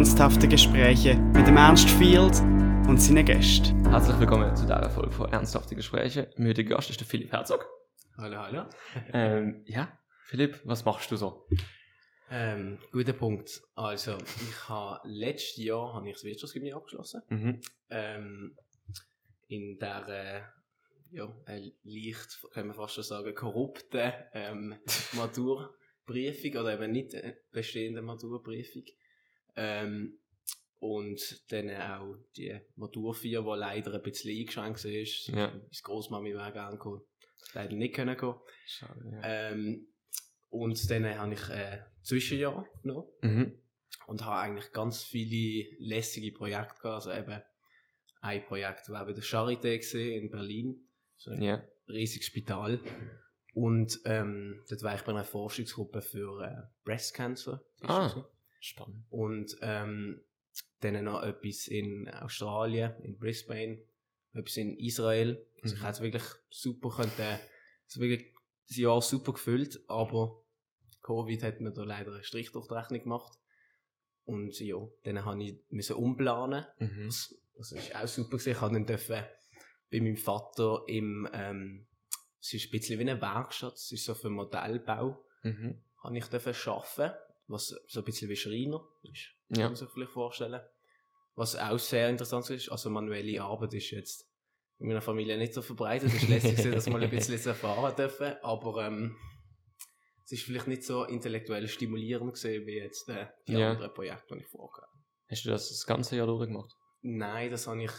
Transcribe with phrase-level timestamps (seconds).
[0.00, 2.40] ernsthafte Gespräche mit dem Ernst Field
[2.88, 3.86] und seinen Gästen.
[3.90, 6.30] Herzlich willkommen zu dieser Folge von Ernsthafte Gespräche.
[6.38, 7.68] Mein heutiger Gast ist der Philipp Herzog.
[8.16, 8.64] Hallo, hallo.
[9.12, 9.92] Ähm, ja,
[10.24, 11.46] Philipp, was machst du so?
[12.30, 13.60] Ähm, guter Punkt.
[13.74, 17.22] Also, ich habe letztes Jahr habe ich das Wirtschaftsgymnasium abgeschlossen.
[17.28, 17.60] Mhm.
[17.90, 18.56] Ähm,
[19.48, 24.76] in der äh, ja, äh, leicht, kann man fast schon sagen, korrupten ähm,
[25.12, 28.84] Maturprüfung oder eben nicht äh, bestehende Maturprüfung.
[29.56, 30.18] Ähm,
[30.78, 31.20] und
[31.52, 35.28] dann auch die Matur 4, die leider ein bisschen eingeschränkt ist.
[35.28, 35.52] Ja.
[35.70, 37.02] Ist Großmami wäre gerne gekommen.
[37.52, 38.34] Leider nicht können gehen.
[38.66, 39.20] Schade, ja.
[39.22, 39.88] Ähm,
[40.48, 43.58] und dann habe ich äh, Zwischenjahr genommen Mhm.
[44.06, 47.06] und habe eigentlich ganz viele lässige Projekte gehabt.
[47.06, 47.42] Also eben
[48.22, 50.88] ein Projekt war bei der Charité in Berlin.
[51.16, 51.62] So ein Ja.
[51.88, 52.80] riesiges Spital.
[53.52, 57.62] Und ähm, dort war ich bei einer Forschungsgruppe für äh, Breast Cancer.
[57.82, 58.08] Ah.
[58.08, 58.24] so.
[58.60, 59.04] Spannend.
[59.10, 60.20] Und ähm,
[60.80, 63.82] dann noch etwas in Australien, in Brisbane,
[64.32, 65.44] etwas in Israel.
[65.62, 65.84] Also ich Mhm.
[65.86, 67.38] hätte es wirklich super können, äh,
[67.86, 68.32] es wirklich
[68.68, 70.42] das Jahr super gefüllt, aber
[71.02, 73.38] Covid hat mir da leider einen Strich durch die Rechnung gemacht.
[74.24, 76.64] Und ja, dann habe ich müssen umplanen.
[76.78, 77.06] Mhm.
[77.06, 78.50] Das, das ist auch super gewesen.
[78.52, 79.24] Ich habe dann dürfen
[79.90, 81.86] bei meinem Vater im, ähm,
[82.40, 85.82] es ist ein bisschen wie eine Werkstatt, es ist so für Modellbau, Mhm.
[86.04, 87.16] habe ich dürfen arbeiten,
[87.50, 89.28] was so ein bisschen wie Schreiner ist.
[89.48, 89.62] Ja.
[89.62, 90.60] Kann man sich vielleicht vorstellen.
[91.34, 94.26] Was auch sehr interessant ist, also manuelle Arbeit ist jetzt
[94.78, 96.08] in meiner Familie nicht so verbreitet.
[96.08, 99.16] Es ist lässig, gewesen, das mal ein bisschen erfahren dürfen, aber ähm,
[100.24, 103.70] es ist vielleicht nicht so intellektuell stimulierend gesehen wie jetzt äh, die Ja.
[103.72, 104.84] anderen Projekte, die ich vorgehe.
[105.28, 106.74] Hast du das das ganze Jahr durchgemacht?
[107.02, 107.92] Nein, das habe ich,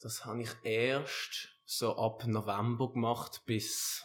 [0.00, 4.04] das habe ich erst so ab November gemacht bis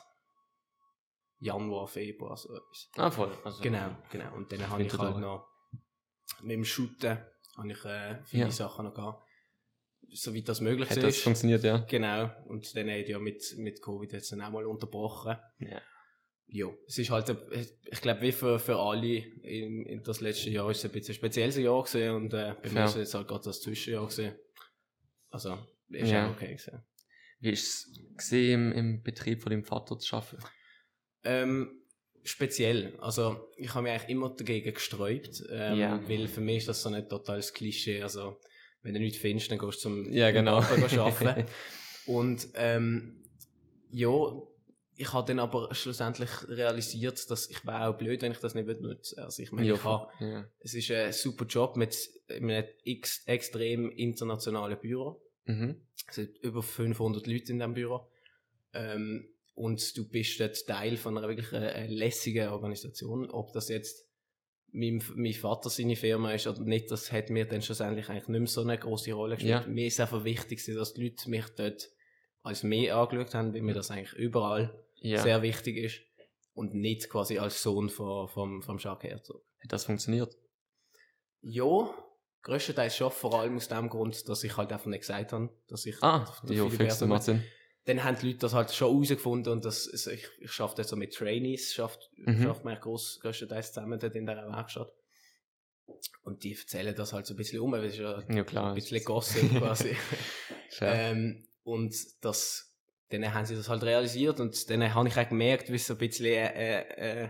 [1.39, 2.89] Januar, Februar, so etwas.
[2.95, 3.31] Ah, voll.
[3.43, 4.35] Also, Genau, genau.
[4.35, 5.21] Und dann habe ich halt durch.
[5.21, 5.47] noch
[6.41, 7.17] mit dem Shooten
[7.57, 8.51] habe ich äh, viele Ja.
[8.51, 9.23] Sachen noch gehabt.
[10.11, 11.03] Soweit das möglich Hat ist.
[11.05, 11.77] das funktioniert, ja?
[11.79, 12.29] Genau.
[12.47, 15.35] Und dann hat ja mit, mit Covid jetzt dann auch mal unterbrochen.
[15.59, 15.81] Ja.
[16.51, 17.29] Ja, es ist halt,
[17.91, 21.13] ich glaube, wie für, für alle in, in das letzte Jahr ist es ein bisschen
[21.13, 24.07] ein spezielles Jahr gewesen und äh, bei mir ist es jetzt halt gerade das Zwischenjahr
[24.07, 24.33] gewesen.
[25.29, 26.25] Also, ist Ja.
[26.25, 26.83] ja okay gewesen.
[27.39, 30.43] Wie ist es gesehen, im, im Betrieb von deinem Vater zu arbeiten?
[31.23, 31.81] Ähm,
[32.23, 32.97] speziell.
[32.99, 36.09] Also, ich habe mich eigentlich immer dagegen gesträubt, ähm, Ja.
[36.09, 38.01] weil für mich ist das so ein totales Klischee.
[38.01, 38.39] Also,
[38.81, 40.57] wenn du nichts findest, dann gehst du zum Ja, genau.
[40.97, 41.45] arbeiten.
[42.05, 43.23] Und ähm,
[43.91, 44.09] ja,
[44.95, 48.67] ich habe dann aber schlussendlich realisiert, dass ich wäre auch blöd, wenn ich das nicht
[48.81, 49.23] nutze.
[49.23, 50.45] Also ich meine, ja, ich habe, ja.
[50.59, 51.95] es ist ein super Job mit
[52.29, 55.21] einem ex extrem internationalen Büro.
[55.45, 55.81] Mhm.
[56.07, 58.09] Es sind über 500 Leute in diesem Büro.
[58.73, 63.29] Ähm, und du bist dort Teil von einer wirklich äh, äh, lässigen Organisation.
[63.29, 64.07] Ob das jetzt
[64.71, 68.39] mein, mein Vater seine Firma ist oder nicht, das hat mir dann schlussendlich eigentlich nicht
[68.39, 69.51] mehr so eine große Rolle gespielt.
[69.65, 69.67] Ja.
[69.67, 71.89] Mir ist einfach wichtig, dass die Leute mich dort
[72.41, 75.21] als mehr angeschaut haben, weil mir das eigentlich überall Ja.
[75.21, 76.01] sehr wichtig ist.
[76.53, 79.43] Und nicht quasi als Sohn von, vom, vom Jacques Herzog.
[79.61, 80.35] Hat das funktioniert?
[81.41, 81.93] Ja,
[82.43, 85.85] größtenteils schon, vor allem aus dem Grund, dass ich halt einfach nicht gesagt habe, dass
[85.85, 87.43] ich Ah, ja, fix, macht Sinn.
[87.89, 90.89] Dann haben die Leute das halt schon herausgefunden und das, also ich, ich schaffe das
[90.89, 92.43] so mit Trainees, schafft, Mhm.
[92.43, 94.93] schafft man groß, größtenteils zusammen dort in dieser Werkstatt.
[96.23, 98.69] Und die erzählen das halt so ein bisschen um, weil es ja Ja, klar.
[98.69, 99.95] ein bisschen Gossip quasi.
[100.81, 102.75] Ähm, und das,
[103.09, 105.93] dann haben sie das halt realisiert und dann habe ich auch gemerkt, wie es so
[105.95, 107.29] ein bisschen äh, äh,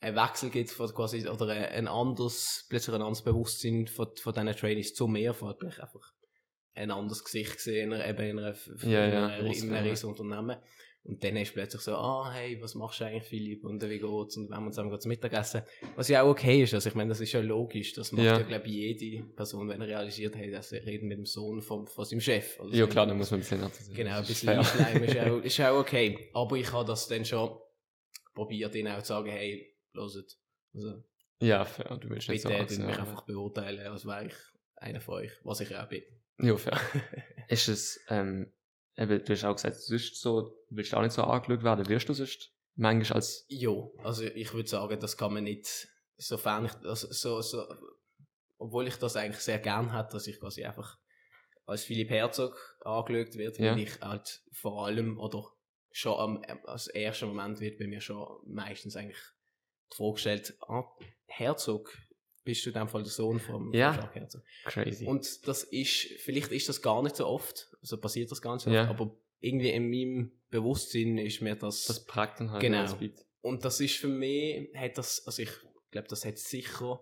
[0.00, 4.34] ein Wechsel gibt von quasi, oder ein, ein anderes, plötzlich ein anderes Bewusstsein von, von
[4.34, 6.12] diesen Trainees zu mehr, von einfach
[6.76, 9.74] ein anderes Gesicht gesehen, in einer, eben in einer, Ja, in ja, einer, in einem
[9.74, 9.80] ja.
[9.90, 10.56] riesen Unternehmen.
[11.04, 14.36] Und dann ist plötzlich so, ah, hey, was machst du eigentlich, Philipp, und wie geht's,
[14.36, 15.62] und wenn wir zusammen zu Mittagessen.
[15.94, 18.38] Was ja auch okay ist, also ich meine, das ist ja logisch, das macht Ja.
[18.38, 21.86] ja, glaube ich, jede Person, wenn er realisiert, hey, das reden mit dem Sohn vom,
[21.86, 22.58] von seinem Chef.
[22.58, 25.40] oder ja, klar, da muss man ein bisschen anders Genau, ein bisschen einschleimen ist auch,
[25.44, 26.30] ist auch okay.
[26.34, 27.56] Aber ich habe das dann schon
[28.34, 30.24] probiert, ihnen auch zu sagen, hey, hört,
[30.74, 31.02] also
[31.40, 31.98] Ja, fair.
[31.98, 33.00] Du willst nicht bitte so so mich ja.
[33.00, 34.34] einfach beurteilen, als wäre ich
[34.74, 36.02] einer von euch, was ich auch bin.
[36.38, 36.80] Ja, fair.
[37.48, 38.52] ist es, ähm,
[38.96, 42.08] eben, du hast auch gesagt, sonst so, du willst auch nicht so angeschaut werden, wirst
[42.08, 43.70] du sonst manchmal als, Ja,
[44.02, 47.64] also ich würde sagen, das kann man nicht, sofern ich, also so, so,
[48.58, 50.98] obwohl ich das eigentlich sehr gern hätte, dass ich quasi einfach
[51.64, 53.72] als Philipp Herzog angeschaut wird, Ja.
[53.72, 55.44] weil ich halt vor allem, oder
[55.90, 59.18] schon am, als ersten Moment wird bei mir schon meistens eigentlich
[59.92, 60.84] die Frage gestellt, ah,
[61.26, 61.96] Herzog,
[62.46, 63.92] bist du in dem Fall der Sohn vom, Ja.
[63.94, 64.42] Jacques Herzog?
[64.64, 65.04] crazy.
[65.04, 68.62] Und das ist, vielleicht ist das gar nicht so oft, also passiert das gar nicht
[68.64, 68.82] so Ja.
[68.82, 72.86] oft, aber irgendwie in meinem Bewusstsein ist mir das, das prägt dann halt Genau.
[73.42, 75.50] und das ist für mich, hat das, also ich
[75.90, 77.00] glaube, das hat sicher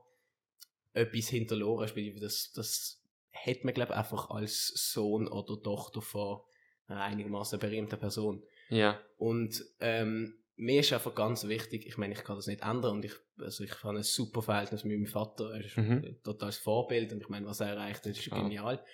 [0.93, 3.01] etwas hinterloren, das, das
[3.33, 6.41] hat man, glaube ich, einfach als Sohn oder Tochter von
[6.87, 8.43] einer einigermaßen berühmten Person.
[8.71, 9.01] Ja.
[9.19, 13.05] Und ähm, mir ist einfach ganz wichtig, ich meine, ich kann das nicht ändern und
[13.05, 16.05] ich, also ich habe ein super Verhältnis mit meinem Vater, er ist Mhm.
[16.05, 18.43] ein totales Vorbild und ich meine, was er erreicht, das ist Klar.
[18.43, 18.85] genial.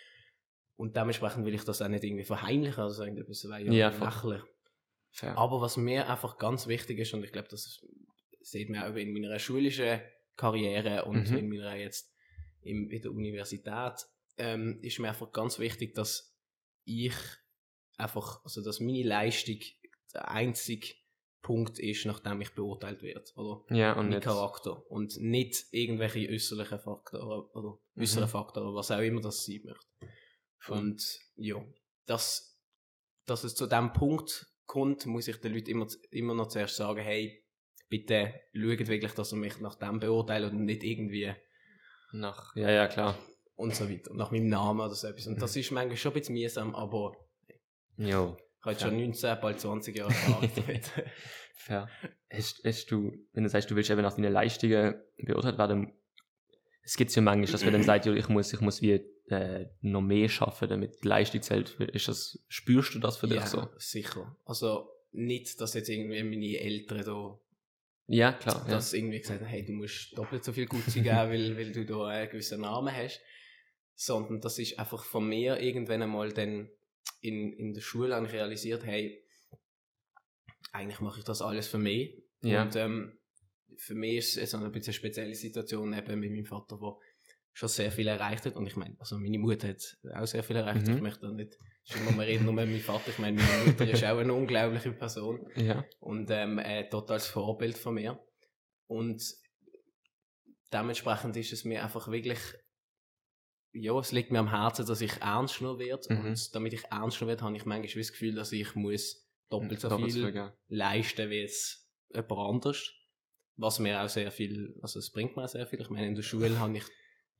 [0.76, 4.42] Und dementsprechend will ich das auch nicht irgendwie verheimlichen, also irgendetwas wäre ja, Ja, lächerlich.
[5.10, 5.36] Fair.
[5.36, 7.84] Aber was mir einfach ganz wichtig ist, und ich glaube, das
[8.40, 10.00] sieht man auch in meiner schulischen
[10.36, 11.36] Karriere und Mhm.
[11.36, 12.14] in meiner jetzt
[12.62, 14.06] im, in der Universität,
[14.38, 16.34] ähm, ist mir einfach ganz wichtig, dass
[16.84, 17.14] ich
[17.98, 19.58] einfach, also dass meine Leistung
[20.14, 20.94] der einzige
[21.42, 23.64] Punkt ist, nachdem ich beurteilt werde, oder?
[23.74, 24.84] ja, und mein jetzt, Charakter.
[24.90, 28.28] Und nicht irgendwelche äußerlichen Faktoren oder Mhm.
[28.28, 29.86] Faktoren, was auch immer das sein möchte.
[30.58, 30.78] Voll.
[30.78, 31.56] Und ja,
[32.06, 32.58] dass,
[33.26, 37.00] dass es zu dem Punkt kommt, muss ich den Leuten immer, immer noch zuerst sagen,
[37.02, 37.44] hey,
[37.88, 41.34] bitte schaut wirklich, dass ihr mich nach dem beurteilt und nicht irgendwie
[42.12, 43.18] nach, ja, ja, klar.
[43.56, 45.26] und so weiter, nach meinem Namen oder so etwas.
[45.26, 47.16] Und das ist manchmal schon ein bisschen mühsam, aber
[47.96, 48.80] Jo, ich habe Ja.
[48.80, 50.14] schon 19, bald 20 Jahre
[50.54, 50.82] damit.
[51.54, 51.88] fair.
[52.32, 55.92] Hast, hast du, wenn du sagst, du willst eben nach deinen Leistungen beurteilt werden,
[56.82, 59.66] es gibt ja manchmal, dass man dann sagt, ja, ich muss, ich muss wie äh,
[59.80, 61.78] noch mehr schaffen, damit die Leistung zählt.
[61.78, 63.68] Ist das, spürst du das für dich ja, so?
[63.76, 64.36] sicher.
[64.44, 67.38] Also nicht, dass jetzt irgendwie meine Eltern da
[68.06, 68.64] Ja, klar.
[68.66, 68.74] Ja.
[68.74, 71.84] dass irgendwie gesagt haben, hey, du musst doppelt so viel Gutsein geben, weil, weil du
[71.84, 73.20] da einen gewissen Namen hast.
[73.94, 76.70] Sondern das ist einfach von mir irgendwann einmal dann
[77.20, 79.24] in, in der Schule habe ich realisiert, hey,
[80.72, 82.22] eigentlich mache ich das alles für mich.
[82.42, 82.62] Ja.
[82.62, 83.18] Und ähm,
[83.76, 86.96] für mich ist es eine bisschen spezielle Situation eben mit meinem Vater, der
[87.52, 88.56] schon sehr viel erreicht hat.
[88.56, 90.86] Und ich meine, also meine Mutter hat auch sehr viel erreicht.
[90.86, 90.96] Mhm.
[90.96, 93.10] Ich möchte da nicht, schon mal reden nur mit meinem Vater.
[93.10, 95.84] Ich meine, meine Mutter ist auch eine unglaubliche Person ja.
[95.98, 98.22] und ähm, ein totales Vorbild von mir.
[98.86, 99.22] Und
[100.72, 102.38] dementsprechend ist es mir einfach wirklich,
[103.72, 106.14] ja, es liegt mir am Herzen, dass ich ernst genommen werde.
[106.14, 106.26] Mhm.
[106.26, 109.80] Und damit ich ernst genommen werde, habe ich manchmal das Gefühl, dass ich muss doppelt
[109.80, 110.52] so Doppelt viel ja.
[110.68, 112.92] leisten wie jetzt jemand anders.
[113.56, 115.80] Was mir auch sehr viel, also es bringt mir auch sehr viel.
[115.80, 116.84] Ich meine, in der Schule habe ich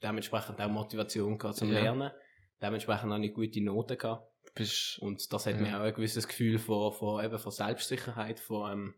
[0.03, 1.81] dementsprechend auch Motivation gehabt zum Ja.
[1.81, 2.11] Lernen.
[2.61, 4.29] Dementsprechend habe ich gute Noten gehabt.
[4.55, 5.61] Bist, Und das hat Ja.
[5.61, 8.95] mir auch ein gewisses Gefühl von, von, eben von Selbstsicherheit, von, ähm,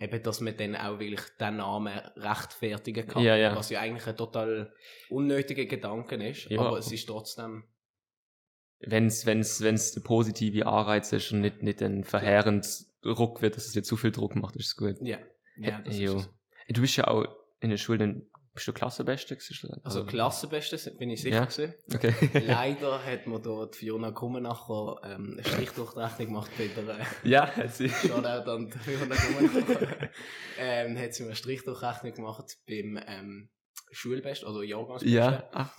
[0.00, 3.22] eben, dass man dann auch wirklich den Namen rechtfertigen kann.
[3.22, 3.56] Ja, ja.
[3.56, 4.72] Was ja eigentlich ein total
[5.10, 6.60] unnötiger Gedanke ist, Ja.
[6.60, 7.64] aber es ist trotzdem,
[8.80, 12.66] wenn's, wenn's, wenn's der positive Anreiz ist und nicht, nicht ein verheerend
[13.02, 14.96] Druck wird, dass es dir zu viel Druck macht, ist es gut.
[15.02, 15.18] ja.
[15.60, 16.30] Ja, das ist es.
[16.68, 17.26] Du bist ja auch
[17.58, 18.22] in der Schule,
[18.58, 19.70] bist du Klassenbeste gewesen?
[19.84, 21.44] Also Klassenbeste bin ich sicher Ja.
[21.44, 21.74] gewesen.
[21.94, 22.14] Okay.
[22.46, 27.74] Leider hat mir die Fiona Krummenacher ähm, eine Strichdurchrechnung gemacht bei der, äh, ja, hat
[27.74, 27.88] sie.
[28.06, 30.10] Shoutout an Fiona Krummenacher.
[30.58, 33.48] ähm, hat sie mir eine Strichdurchrechnung gemacht beim ähm,
[33.90, 35.16] Schulbest, oder Jahrgangsbeste.
[35.16, 35.48] Ja.
[35.52, 35.78] Ach.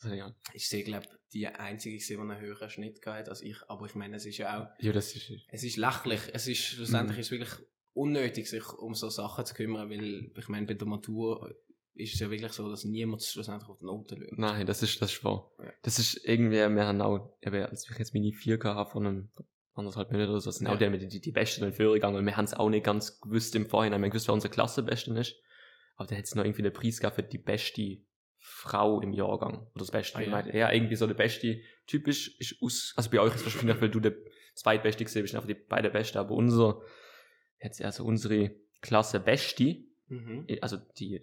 [0.00, 0.32] Also, ja.
[0.52, 3.56] ist sie, glaube die einzige, die einen höheren Schnitt gehabt als ich.
[3.68, 5.30] Aber ich meine, es ist ja auch, Ja, das ist.
[5.48, 6.20] es ist lächerlich.
[6.32, 7.20] Es ist, schlussendlich Mhm.
[7.20, 7.50] ist wirklich
[7.94, 11.54] unnötig, sich um so Sachen zu kümmern, weil, ich meine, bei der Matur
[11.98, 14.38] ist es ja wirklich so, dass niemand schlussendlich auf die Noten schaut.
[14.38, 15.50] Nein, das ist, das ist wahr.
[15.58, 15.72] Ja.
[15.82, 19.28] Das ist irgendwie, wir haben auch, eben, als ich jetzt meine 4 habe von einem
[19.74, 20.74] anderthalb Minuten oder so, sind Ja.
[20.74, 23.20] auch die, die, die, Besten in Führung gegangen und wir haben es auch nicht ganz
[23.20, 24.00] gewusst im Vorhinein.
[24.00, 25.36] Wir haben gewusst, wer unsere Klasse Besten ist.
[25.96, 27.98] Aber dann hat es noch irgendwie einen Preis gehabt für die beste
[28.38, 29.66] Frau im Jahrgang.
[29.74, 30.18] Oder das Beste.
[30.18, 30.30] Ah, ja.
[30.30, 31.60] meine, ja, irgendwie so der Beste.
[31.86, 34.14] Typisch ist aus, also bei euch ist es wahrscheinlich, weil du der
[34.54, 36.80] Zweitbeste gesehen bist, einfach die beide Beste, aber unser,
[37.62, 40.46] jetzt also unsere Klasse Beste, Mhm.
[40.62, 41.20] also die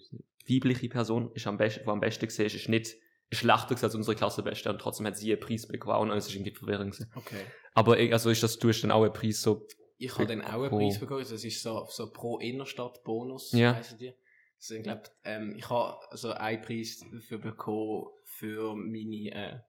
[0.48, 2.96] weibliche Person ist am besten, die am besten gesehen ist, ist nicht
[3.30, 6.36] ist schlechter als unsere Klassebeste und trotzdem hat sie einen Preis bekommen und es ist
[6.36, 7.12] irgendwie verwirrend gewesen.
[7.16, 7.42] Okay.
[7.74, 9.66] Aber also ist das, du hast dann auch einen Preis so,
[9.98, 13.74] Ich habe dann auch einen Preis bekommen, das ist so, so pro Innerstadt-Bonus, Ja.
[13.76, 14.14] heissen die.
[14.58, 19.60] Also ich glaube, ähm, ich habe also einen Preis dafür bekommen für meine, äh,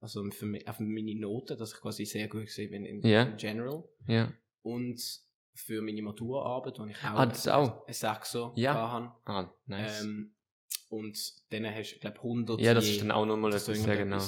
[0.00, 3.24] also für, auf meine Noten, dass ich quasi sehr gut gesehen bin in, Ja.
[3.24, 3.84] in General.
[4.06, 4.32] ja.
[4.62, 5.00] Und
[5.56, 7.86] für meine Maturaarbeit, wo ich auch, Ah, das auch?
[7.86, 8.92] ein Sechser Ja.
[8.92, 9.12] hatte.
[9.24, 10.02] Ah, nice.
[10.02, 10.34] Ähm,
[10.90, 11.18] und
[11.50, 13.94] dann hast du, glaube 100 ja, das je- ist dann auch nochmal so etwas, ja
[13.96, 14.22] genau.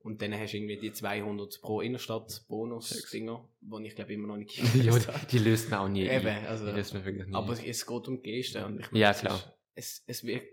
[0.00, 4.56] Und dann hast du irgendwie die 200 pro Innerstadt-Bonus-Dinger, die ich glaube immer noch nicht
[4.74, 5.18] Ja, gelöst habe.
[5.20, 6.06] die, die löst man auch nie.
[6.06, 7.34] Eben, also, die löst man wirklich nie.
[7.34, 8.64] aber es geht um die Gesten.
[8.64, 9.34] Und ich Ja, es klar.
[9.34, 10.44] Ist, es, es wird,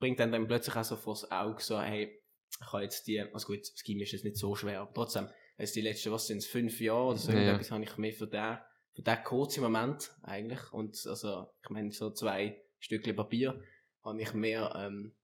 [0.00, 2.20] bringt dann, dann plötzlich auch so vors Auge, so, hey,
[2.60, 5.28] ich habe jetzt die, also gut, das Chemie ist jetzt nicht so schwer, aber trotzdem,
[5.58, 7.70] jetzt die letzten, was sind es, fünf Jahre oder so, Ja, ja.
[7.70, 8.58] habe ich mehr für den,
[8.94, 10.72] für den kurzen Moment eigentlich.
[10.72, 13.62] Und also, ich meine, so zwei Stückchen Papier
[14.04, 15.14] habe ich mehr ähm,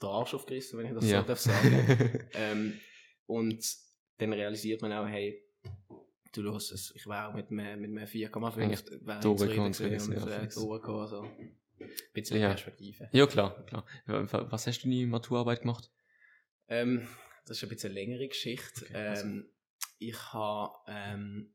[0.00, 1.20] den Arsch aufgerissen, wenn ich das Ja.
[1.22, 2.28] so darf sagen.
[2.34, 2.78] ähm,
[3.26, 3.64] und
[4.18, 5.42] dann realisiert man auch, hey,
[6.32, 10.12] du los, es- ich wäre auch mit einem, mit einem 4,5 Eigentlich wäre zufrieden gewesen,
[10.12, 11.56] und ja, äh, durchgekommen, also ein
[12.12, 12.48] bisschen Ja.
[12.50, 13.08] Perspektive.
[13.12, 13.84] ja, klar, klar.
[14.06, 15.90] Was hast du in deiner Maturarbeit gemacht?
[16.68, 17.06] Ähm,
[17.46, 18.84] das ist ein bisschen eine längere Geschichte.
[18.84, 19.26] Okay, also.
[19.26, 19.50] ähm,
[20.00, 21.54] ich habe ähm,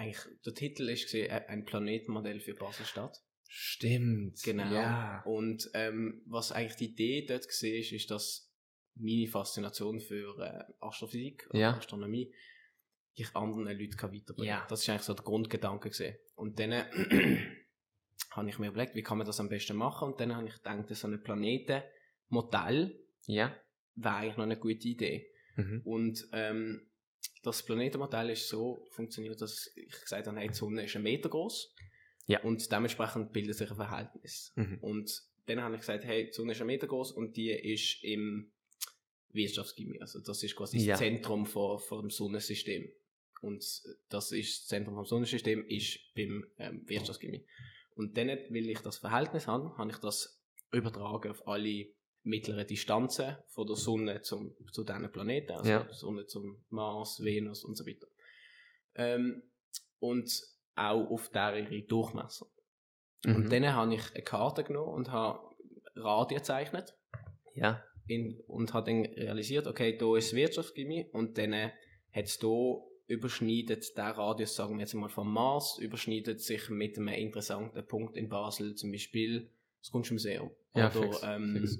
[0.00, 3.18] eigentlich, der Titel ist gesehen, ein Planetenmodell für Baselstadt.
[3.46, 4.42] Stimmt.
[4.42, 4.72] Genau.
[4.72, 5.22] Ja.
[5.24, 8.50] Und ähm, was eigentlich die Idee dort gesehen ist, ist, dass
[8.94, 11.76] meine Faszination für äh, Astrophysik oder ja.
[11.76, 12.32] Astronomie
[13.14, 14.66] ich anderen Leuten weiterbringen ja.
[14.68, 16.16] Das ist eigentlich so der Grundgedanke gesehen.
[16.36, 16.84] Und dann äh,
[18.30, 20.12] habe ich mir überlegt, wie kann man das am besten machen?
[20.12, 23.54] Und dann habe ich gedacht, so ein Planetenmodell ja.
[23.96, 25.26] wäre eigentlich noch eine gute Idee.
[25.56, 25.82] Mhm.
[25.84, 26.89] Und ähm,
[27.42, 31.28] das Planetenmodell ist so funktioniert, dass ich gesagt habe, hey, die Sonne ist ein Meter
[31.28, 31.74] groß.
[32.26, 32.42] Ja.
[32.42, 34.52] Und dementsprechend bildet sich ein Verhältnis.
[34.56, 34.78] Mhm.
[34.80, 38.04] Und dann habe ich gesagt, hey, die Sonne ist ein Meter groß und die ist
[38.04, 38.52] im
[39.32, 40.00] Wirtschaftschemie.
[40.00, 40.92] Also das ist quasi Ja.
[40.92, 42.90] das Zentrum von, von dem Sonnensystem.
[43.40, 43.64] Und
[44.10, 47.44] das ist das Zentrum vom Sonnensystem ist beim ähm, Wirtschaftschemie.
[47.94, 50.40] Und dann, weil ich das Verhältnis habe, habe ich das
[50.72, 51.86] übertragen auf alle
[52.22, 55.88] mittleren Distanzen von der Sonne zum, zu diesen Planeten, also Ja.
[55.92, 58.06] Sonne zum Mars, Venus und so weiter.
[58.94, 59.42] Ähm,
[59.98, 60.30] und
[60.74, 62.46] auch auf deren Durchmesser.
[63.24, 63.34] Mhm.
[63.36, 65.40] Und dann habe ich eine Karte genommen und habe
[65.94, 66.94] Radien gezeichnet
[67.54, 67.82] Ja.
[68.06, 71.70] in, und habe dann realisiert, okay, da ist Wirtschaftschemie und dann äh,
[72.12, 76.96] hat es hier überschneidet der Radius, sagen wir jetzt mal vom Mars, überschneidet sich mit
[76.96, 79.50] einem interessanten Punkt in Basel, zum Beispiel
[79.80, 80.50] das Kunstmuseum.
[80.74, 81.78] Ja, Oder fix, ähm, fix.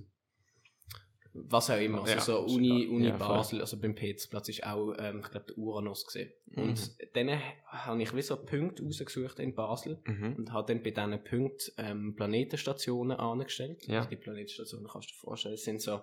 [1.32, 2.00] Was auch immer.
[2.02, 2.87] Also Ja, so Uni.
[2.88, 3.28] Uni Ja, voll.
[3.28, 6.32] Basel, also beim Petersplatz ist auch, ähm, ich glaube, der Uranus gesehen.
[6.46, 6.62] Mhm.
[6.62, 10.34] Und dann habe ich wie so Punkte rausgesucht in Basel Mhm.
[10.38, 13.87] und habe dann bei diesen Punkten ähm, Planetenstationen angestellt.
[13.87, 13.99] Ja.
[13.99, 16.00] Also die Planetenstationen kannst du dir vorstellen, das sind so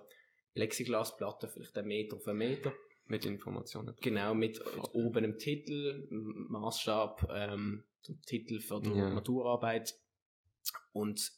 [0.54, 2.72] Plexiglasplatten, vielleicht ein Meter auf einen Meter.
[3.06, 3.94] Mit Informationen.
[4.02, 4.60] Genau, mit
[4.92, 7.84] oben einem Titel, Maßstab, ähm,
[8.26, 9.08] Titel für die Ja.
[9.08, 9.94] Maturarbeit.
[10.92, 11.32] Und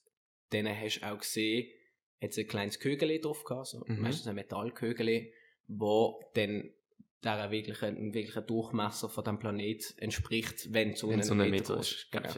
[0.51, 1.69] dann hast du auch gesehen,
[2.21, 4.01] hat es ein kleines Kögel drauf gehabt, so Mhm.
[4.03, 5.33] meistens ein Metallkögel,
[5.69, 6.71] wo dann
[7.23, 12.09] der wirklichen, wirklichen Durchmesser von dem Planet entspricht, wenn so ein so Meter Meter ist.
[12.11, 12.29] Genau.
[12.29, 12.35] Ja.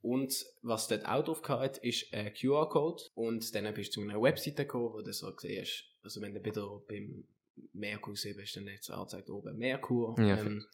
[0.00, 3.02] Und was dort auch drauf gehabt ist ein QR-Code.
[3.14, 6.44] Und dann bist du zu einer Webseite gekommen, wo du so hast, also wenn du
[6.44, 7.24] wieder beim
[7.72, 10.14] Merkur gesehen bist, dann es angezeigt oben Merkur.
[10.18, 10.64] Ja, ähm,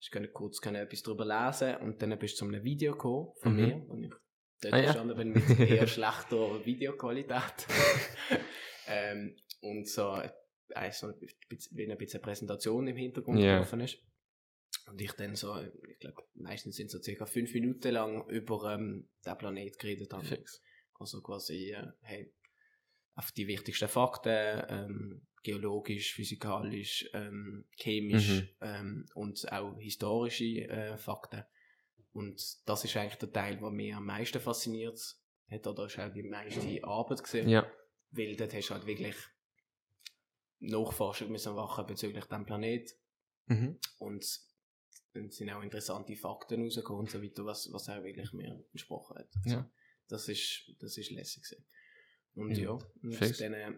[0.00, 3.28] ich konnte kurz können etwas darüber lesen und dann bist du zu einem Video gekommen
[3.40, 3.60] von Mhm.
[3.60, 4.12] mir, wo ich
[4.64, 4.86] dort Ah, ja.
[4.86, 7.66] gestanden bin mit eher schlechter Videoqualität.
[8.88, 11.14] ähm, und so, äh, so ein
[11.48, 13.52] bisschen, wie ein bisschen Präsentation im Hintergrund Ja.
[13.54, 13.98] gelaufen ist.
[14.86, 15.56] Und ich dann so,
[15.88, 20.24] ich glaube, meistens sind so circa fünf Minuten lang über ähm, den Planet geredet habe.
[20.24, 20.60] Fix.
[20.98, 22.32] Also quasi, äh, hey,
[23.14, 28.48] auf die wichtigsten Fakten, ähm, geologisch, physikalisch, ähm, chemisch Mhm.
[28.60, 31.44] ähm, und auch historische äh, Fakten.
[32.14, 34.98] Und das ist eigentlich der Teil, der mich am meisten fasziniert
[35.50, 37.48] hat, oder ist auch die meiste Arbeit gesehen.
[37.48, 37.70] Ja.
[38.12, 39.16] Weil dort hast du halt wirklich
[40.60, 42.90] Nachforschung müssen machen bezüglich dem Planet
[43.46, 43.78] Mhm.
[43.98, 44.40] und
[45.12, 49.18] dann sind auch interessante Fakten rausgekommen und so weiter, was, was auch wirklich mir entsprochen
[49.18, 49.28] hat.
[49.44, 49.70] Also, Ja.
[50.08, 51.66] Das ist, das ist lässig gewesen.
[52.34, 52.70] Und Ja, ja,
[53.02, 53.38] und fix.
[53.38, 53.72] dann äh,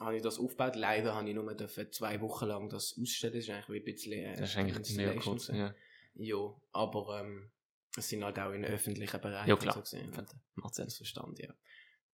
[0.00, 0.76] habe ich das aufgebaut.
[0.76, 3.34] Leider habe ich nur dürfen zwei Wochen lang das ausstellen.
[3.34, 5.48] Das ist eigentlich wie ein bisschen äh, Das ist eigentlich mega Installation kurz.
[5.48, 5.74] Ja.
[6.14, 7.50] Ja, aber ähm,
[7.96, 9.74] es sind halt auch in öffentlichen Bereichen Ja, klar.
[9.74, 10.10] so gesehen.
[10.54, 10.90] Macht Das Sinn.
[10.90, 11.54] verstand ja.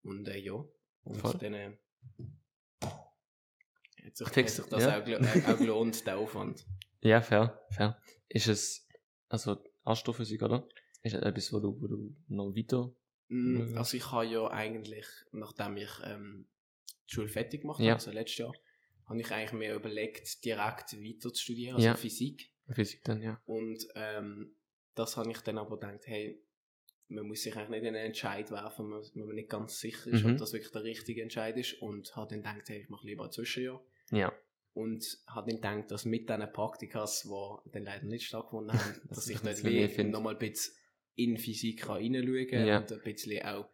[0.03, 0.53] Und äh, ja,
[1.03, 1.35] und Voll.
[1.39, 1.77] dann äh,
[4.05, 5.03] hat sich, hat sich das ja.
[5.03, 6.65] auch, äh, auch gelohnt, der Aufwand.
[7.01, 8.01] Ja, fair, fair.
[8.29, 8.87] Ist es,
[9.29, 10.69] also Astrophysik, oder?
[11.03, 12.93] Ist es etwas, wo du, wo du noch weiter...
[13.29, 13.77] Mm.
[13.77, 16.49] Also ich habe ja eigentlich, nachdem ich ähm,
[17.09, 17.93] die Schule fertig gemacht Ja.
[17.93, 18.53] habe, also letztes Jahr,
[19.07, 21.95] habe ich eigentlich mir überlegt, direkt weiter zu studieren, also Ja.
[21.95, 22.53] Physik.
[22.71, 23.41] Physik dann, ja.
[23.47, 24.55] Und ähm,
[24.95, 26.43] das habe ich dann aber gedacht, hey,
[27.09, 30.25] man muss sich eigentlich nicht in einen Entscheid werfen, wenn man- nicht ganz sicher ist,
[30.25, 30.33] Mhm.
[30.33, 31.81] ob das wirklich der richtige Entscheid ist.
[31.81, 33.83] Und habe dann gedacht, hey, ich mache lieber ein Zwischenjahr.
[34.11, 34.33] Ja.
[34.75, 39.17] Und habe dann gedacht, dass mit diesen Praktikas, die dann leider nicht stattgefunden haben, Das
[39.19, 40.75] dass ich ist dort mehr wie nochmal ein bisschen
[41.15, 42.79] in Physik kann reinschauen kann Ja.
[42.79, 43.69] und ein bisschen auch,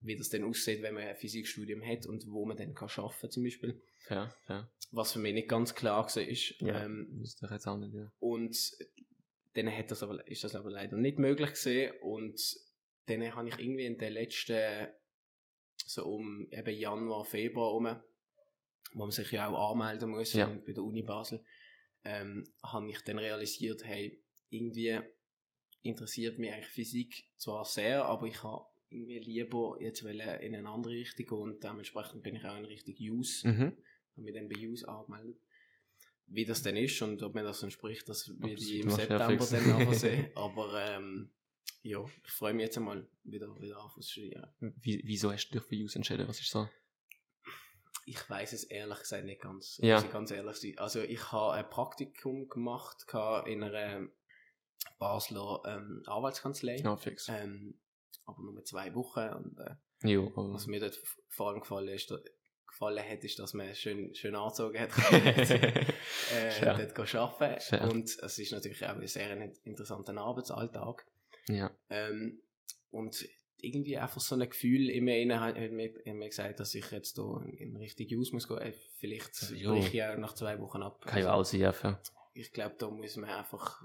[0.00, 3.30] wie das dann aussieht, wenn man ein Physikstudium hat und wo man dann kann arbeiten
[3.30, 3.82] zum Beispiel.
[4.00, 4.70] Fair, fair.
[4.92, 6.22] Was für mich nicht ganz klar war.
[6.22, 6.84] Ist, Ja.
[6.84, 8.10] ähm, Wüsste ich jetzt auch nicht, ja.
[8.20, 8.56] und
[9.56, 11.92] dann hat das aber, ist das aber leider nicht möglich gewesen.
[12.02, 12.40] Und
[13.06, 14.88] dann habe ich irgendwie in den letzten,
[15.76, 17.96] so um eben Januar, Februar rum,
[18.94, 20.46] wo man sich ja auch anmelden muss Ja.
[20.46, 21.44] bei der Uni Basel,
[22.04, 25.00] ähm, habe ich dann realisiert, hey, irgendwie
[25.82, 30.92] interessiert mich eigentlich Physik zwar sehr, aber ich habe irgendwie lieber jetzt in eine andere
[30.94, 33.62] Richtung und dementsprechend bin ich auch in Richtung Use Mhm.
[33.62, 35.40] habe mich dann bei Use angemeldet.
[36.28, 39.36] Wie das denn ist und ob mir das entspricht, das werde das ich im September
[39.36, 40.30] dann nachher sehen.
[40.34, 41.30] Aber ähm,
[41.82, 44.52] ja, ich freue mich jetzt einmal wieder, wieder auf zu studieren.
[44.60, 46.26] Wie, wieso hast du dich für Use entschieden?
[46.26, 46.68] Was ist so?
[48.06, 49.78] Ich weiß es ehrlich gesagt nicht ganz.
[49.82, 49.96] Ja.
[49.96, 50.78] Muss ich ganz ehrlich sein.
[50.78, 53.04] Also ich habe ein Praktikum gemacht
[53.46, 54.08] in einer
[54.98, 56.76] Basler ähm, Anwaltskanzlei.
[56.76, 57.28] Ja, fix.
[57.28, 57.78] Ähm,
[58.24, 59.28] aber nur zwei Wochen.
[59.34, 59.74] Und äh,
[60.08, 62.12] Jo, aber- was mir dort vor allem gefallen, ist,
[62.76, 64.90] gefallen hat, ist, dass man schön, schön angezogen hat.
[65.12, 66.76] äh, Ja.
[66.76, 67.74] dort arbeiten.
[67.74, 67.84] Ja.
[67.88, 71.06] Und es ist natürlich auch ein sehr interessanter Arbeitsalltag.
[71.48, 71.70] ja.
[71.90, 72.40] Ähm,
[72.90, 73.28] und
[73.60, 75.90] irgendwie einfach so ein Gefühl in mir, hat mir,
[76.28, 78.58] gesagt, dass ich jetzt da in, Richtung Use muss gehen.
[78.58, 81.00] Äh, Vielleicht breche ich auch nach zwei Wochen ab.
[81.04, 82.00] Kann ja Also, auch sein, ja.
[82.34, 83.82] ich glaube, da muss man einfach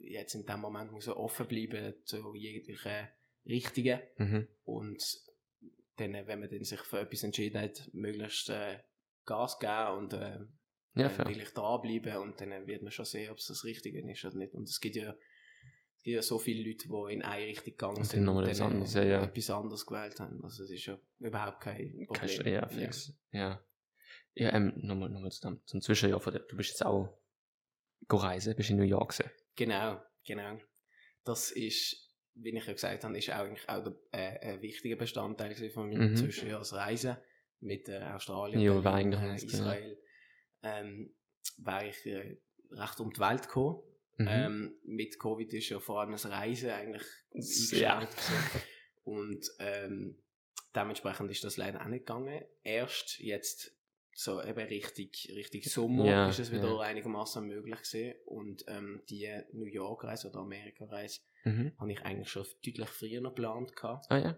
[0.00, 3.08] äh, jetzt in dem Moment muss offen bleiben zu jeglichen
[3.46, 4.48] Richtigen Mhm.
[4.64, 5.02] und
[5.96, 8.78] dann, äh, wenn man dann sich für etwas entschieden hat, möglichst äh,
[9.24, 10.38] Gas geben und äh,
[10.94, 11.26] Ja, äh, fair.
[11.26, 14.36] wirklich dranbleiben und dann äh, wird man schon sehen, ob es das Richtige ist oder
[14.36, 14.54] nicht.
[14.54, 17.96] Und es gibt ja, es gibt ja so viele Leute, die in eine Richtung gegangen
[17.98, 19.22] Und sind etwas dann, äh, anderes, ja, ja.
[19.24, 20.42] etwas anderes gewählt haben.
[20.44, 22.44] Also es ist ja überhaupt kein Problem.
[22.44, 23.12] Du, ja, fix.
[23.32, 23.64] Ja.
[24.36, 27.16] Ja, ähm, nochmal, nochmal zum, zum Zwischenjahr von der, du bist jetzt auch
[28.10, 29.30] reisen, bist in New York gewesen.
[29.54, 30.58] Genau, genau.
[31.22, 35.54] Das ist, wie ich ja gesagt habe, ist eigentlich auch der, äh, ein wichtiger Bestandteil
[35.70, 36.16] von meinem Mhm.
[36.16, 37.16] Zwischenjahrsreisen
[37.60, 39.98] mit äh, Australien, Ja, war eigentlich äh, Israel.
[40.62, 41.14] Ähm,
[41.58, 42.36] wäre ich äh,
[42.70, 43.82] recht um die Welt gekommen.
[44.16, 44.28] Mhm.
[44.28, 47.02] Ähm, mit Covid ist ja vor allem das Reisen eigentlich
[47.72, 48.08] Ja.
[49.02, 50.22] Und ähm,
[50.74, 52.42] dementsprechend ist das leider auch nicht gegangen.
[52.62, 53.73] Erst jetzt
[54.14, 56.80] so eben richtig, richtig Sommer Ja, ist es wieder ja.
[56.80, 58.14] einigermaßen möglich gewesen.
[58.26, 61.72] Und ähm, die New York-Reise oder Amerika-Reise mhm.
[61.78, 64.06] habe ich eigentlich schon deutlich früher noch geplant gehabt.
[64.08, 64.36] Ah ja.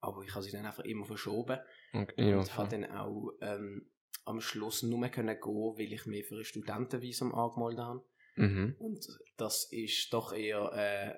[0.00, 1.58] Aber ich habe sie dann einfach immer verschoben.
[1.92, 3.88] Okay, ja, und habe dann auch ähm,
[4.24, 8.04] am Schluss nur können gehen, weil ich mich für ein Studentenvisum angemeldet habe.
[8.36, 8.76] Mhm.
[8.78, 11.14] Und das ist doch eher äh,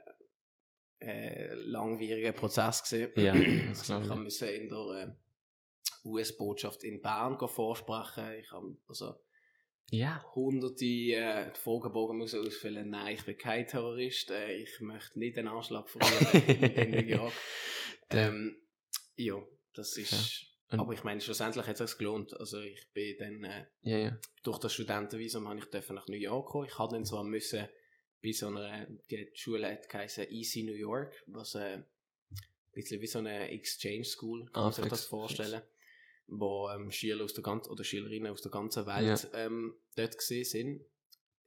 [1.00, 3.12] äh, langwieriger Prozess gewesen.
[3.16, 3.33] Ja,
[3.68, 4.21] also ich.
[4.21, 5.12] musste in der äh,
[6.04, 8.35] US-Botschaft in Bern vorsprechen.
[8.40, 9.14] Ich habe also
[9.90, 10.22] Ja.
[10.35, 12.90] hunderte äh, Fragebogen müssen ausfüllen.
[12.90, 14.31] Nein, ich bin kein Terrorist.
[14.31, 17.33] Äh, ich möchte nicht den Anschlag verlieren in New York.
[18.11, 18.57] Ähm,
[19.16, 19.35] ja,
[19.74, 20.46] das ist.
[20.70, 22.33] Und- Aber ich meine, schlussendlich hat es sich gelohnt.
[22.40, 24.18] Also ich bin dann äh, Ja, ja.
[24.42, 26.66] durch das Studentenvisum habe ich dürfen nach New York kommen.
[26.68, 27.68] Ich hatte dann zwar müssen
[28.22, 31.83] bei so einer, die Schule hat geheißen Easy New York, was äh,
[32.83, 35.62] bisschen wie so eine Exchange School, kann Ah, man sich das vorstellen,
[36.27, 38.97] wo ähm, Schüler aus der ganzen, oder Schülerinnen aus der ganzen Ja.
[38.97, 40.85] Welt ähm, dort gesehen sind.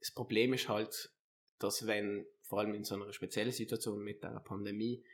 [0.00, 1.10] Das Problem ist halt,
[1.58, 5.04] dass wenn, vor allem in so einer speziellen Situation mit der Pandemie,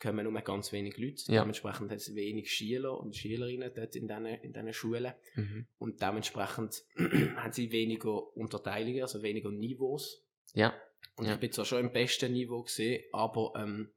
[0.00, 1.22] kommen nur ganz wenig Leute.
[1.32, 1.42] Ja.
[1.42, 5.12] Dementsprechend hat es wenig Schüler und Schülerinnen dort in diesen in diesen Schulen.
[5.36, 5.66] Mhm.
[5.78, 6.82] Und dementsprechend
[7.36, 10.24] haben sie weniger Unterteilungen, also weniger Niveaus.
[10.54, 10.74] Ja.
[11.16, 11.34] Und Ja.
[11.34, 13.92] ich bin zwar schon im besten Niveau gesehen, aber ähm,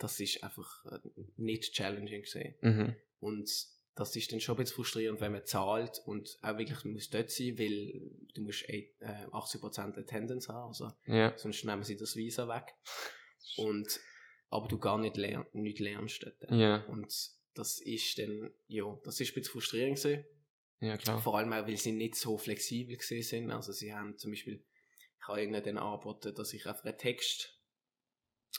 [0.00, 0.98] das ist einfach äh,
[1.36, 2.54] nicht challenging gesehen.
[2.62, 2.96] Mhm.
[3.20, 3.50] Und
[3.94, 7.30] das ist dann schon ein bisschen frustrierend, wenn man zahlt und auch wirklich muss dort
[7.30, 8.00] sein, weil
[8.34, 11.36] du musst eh, äh, 80% Attendance haben, also Ja.
[11.36, 12.74] sonst nehmen sie das Visa weg.
[13.56, 14.00] Und,
[14.48, 16.50] aber du gar nicht, lern, nicht lernst dort.
[16.50, 16.84] Ja.
[16.86, 17.12] Und
[17.54, 20.24] das ist dann, ja, das ist ein bisschen frustrierend gewesen.
[20.80, 21.20] Ja, klar.
[21.20, 23.50] Vor allem auch, weil sie nicht so flexibel gewesen sind.
[23.50, 24.64] Also sie haben zum Beispiel,
[25.20, 27.59] ich habe ihnen dann angeboten, dass ich einfach einen Text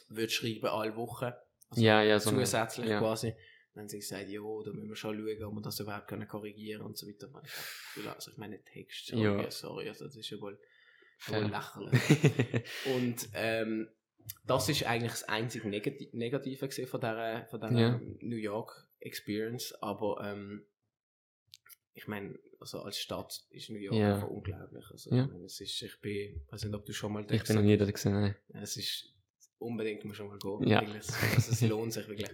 [0.10, 1.32] würde schreiben alle Wochen.
[1.70, 3.00] Also Ja, ja, so eine- zusätzlich ja.
[3.00, 3.34] quasi.
[3.74, 6.28] Dann haben sie gesagt, ja, da müssen wir schon schauen, ob wir das überhaupt können
[6.28, 7.30] korrigieren und so weiter.
[8.14, 9.50] Also ich meine Text, sorry, Ja.
[9.52, 10.60] sorry, also das ist ja wohl,
[11.28, 12.64] wohl lächerlich.
[12.96, 13.88] Und ähm,
[14.46, 18.02] das ist eigentlich das einzige Negati Negative von dieser, von dieser Ja.
[18.20, 19.74] New York Experience.
[19.82, 20.66] Aber ähm,
[21.94, 24.16] ich meine, also als Stadt ist New York Ja.
[24.16, 24.86] einfach unglaublich.
[24.92, 25.24] Also, Ja.
[25.24, 27.64] ich, meine, es ist, ich bin, weiß nicht, ob du schon mal ich bin noch
[27.64, 28.36] nie dort gesehen, nein.
[28.50, 29.14] Es ist
[29.62, 30.68] unbedingt, muss schon mal gehen.
[30.68, 30.80] Ja.
[30.82, 32.30] Also, es lohnt sich wirklich.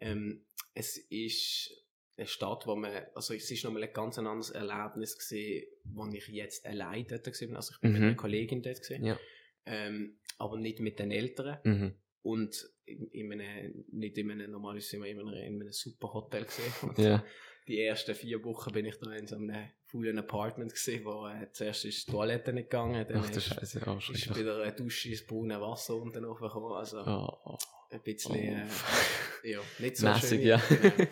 [0.00, 1.70] Ähm, es ist
[2.16, 6.26] eine Stadt, wo man, also es ist nochmal ein ganz anderes Erlebnis gesehen, wo ich
[6.28, 7.56] jetzt allein dort bin.
[7.56, 8.06] Also ich bin mit Mhm.
[8.08, 9.04] einer Kollegin dort gesehen.
[9.04, 9.18] Ja.
[9.66, 11.58] Ähm, aber nicht mit den Eltern.
[11.64, 11.94] Mhm.
[12.22, 16.44] Und in, in einem, nicht in einem normalen Zimmer, in einem, in einem super Hotel
[16.44, 16.72] gesehen.
[16.98, 17.24] Ja.
[17.68, 19.54] Die ersten vier Wochen bin ich da in so einem
[19.90, 23.86] coolen Apartment gesehen, wo äh, zuerst ist die Toilette nicht gegangen, dann Ach ist, Scheiße,
[23.86, 26.72] auch ist wieder eine Dusche ins braune Wasser unten hochgekommen.
[26.76, 27.56] Also Oh.
[27.90, 29.46] ein bisschen, Oh.
[29.46, 30.42] äh, ja, nicht so Mäßig, schön.
[30.42, 30.56] ja.
[30.68, 31.06] Genau.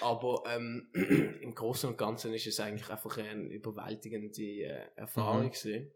[0.00, 0.88] Aber ähm,
[1.42, 5.50] im Großen und Ganzen ist es eigentlich einfach eine überwältigende äh, Erfahrung Mhm.
[5.50, 5.90] gewesen.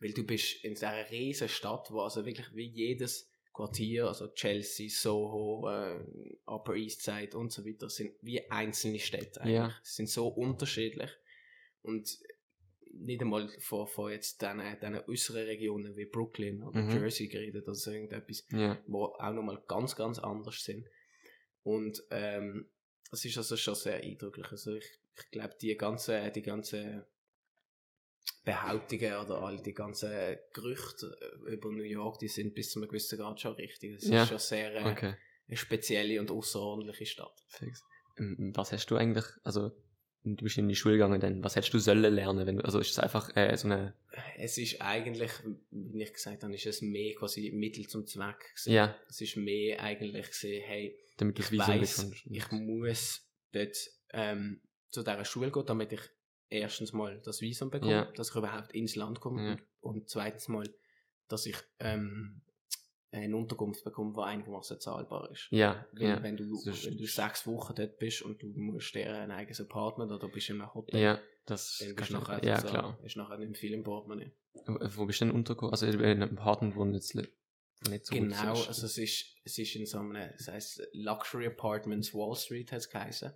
[0.00, 4.88] Weil du bist in dieser riesen Stadt, wo also wirklich wie jedes Quartier, also Chelsea,
[4.88, 6.00] Soho, äh,
[6.46, 9.54] Upper East Side und so weiter, sind wie einzelne Städte eigentlich.
[9.54, 9.74] Ja.
[9.82, 11.10] Sie sind so unterschiedlich.
[11.82, 12.18] Und
[12.94, 16.90] nicht einmal von, von jetzt diesen, diesen äußeren Regionen wie Brooklyn oder Mhm.
[16.90, 18.78] Jersey geredet oder so irgendetwas Ja.
[18.86, 20.86] wo auch nochmal ganz, ganz anders sind.
[21.62, 22.68] Und ähm,
[23.10, 24.46] es ist also schon sehr eindrücklich.
[24.50, 24.84] Also ich,
[25.18, 27.06] ich glaube, die ganze, die ganze
[28.44, 30.10] Behauptungen oder all die ganzen
[30.52, 33.94] Gerüchte äh, über New York, die sind bis zu einem gewissen Grad schon richtig.
[33.96, 34.22] Es Ja.
[34.22, 35.14] ist schon sehr äh, Okay.
[35.48, 37.44] eine spezielle und außerordentliche Stadt.
[37.48, 37.82] Fix.
[38.18, 39.70] Ähm, Was hast du eigentlich, also
[40.24, 42.78] du bist in die Schule gegangen, dann was hättest du sollen lernen, wenn du, also
[42.80, 43.94] ist es einfach äh, so eine,
[44.36, 45.30] Es ist eigentlich,
[45.70, 48.38] wie ich gesagt habe, ist es mehr quasi Mittel zum Zweck.
[48.54, 48.72] gewesen.
[48.72, 52.06] ja, Es ist mehr eigentlich gesehen, hey, damit ich bekommst.
[52.28, 53.76] ich muss dort
[54.12, 56.00] ähm, zu dieser Schule gehen, damit ich
[56.52, 58.12] erstens mal das Visum bekomme, Ja.
[58.12, 59.56] dass ich überhaupt ins Land komme Ja.
[59.80, 60.68] und, zweitens mal,
[61.28, 62.42] dass ich ähm,
[63.10, 65.48] eine Unterkunft bekomme, die einigermaßen zahlbar ist.
[65.50, 69.12] Ja, ja, wenn, du, ist- wenn du sechs Wochen dort bist und du musst dir
[69.14, 72.60] ein eigenes Apartment oder du bist in einem Hotel, ja, das dann bist nachher, ja,
[72.60, 72.98] so, klar.
[73.04, 74.32] ist nachher nicht viel im Portemonnaie.
[74.66, 75.72] Wo bist du denn untergekommen?
[75.72, 77.28] Also in einem Apartment, wo jetzt le-
[77.84, 80.82] wo nicht so gut Genau, also es ist, es ist in so einem, das heisst
[80.92, 83.32] Luxury Apartments Wall Street hat es geheißen.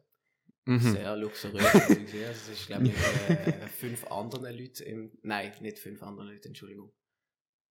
[0.66, 0.78] Mhm.
[0.92, 1.64] Sehr luxuriös.
[1.90, 2.14] ich.
[2.14, 6.28] Also es ist, glaube ich, mit äh, fünf anderen Leuten im, nein, nicht fünf anderen
[6.28, 6.92] Leute, Entschuldigung.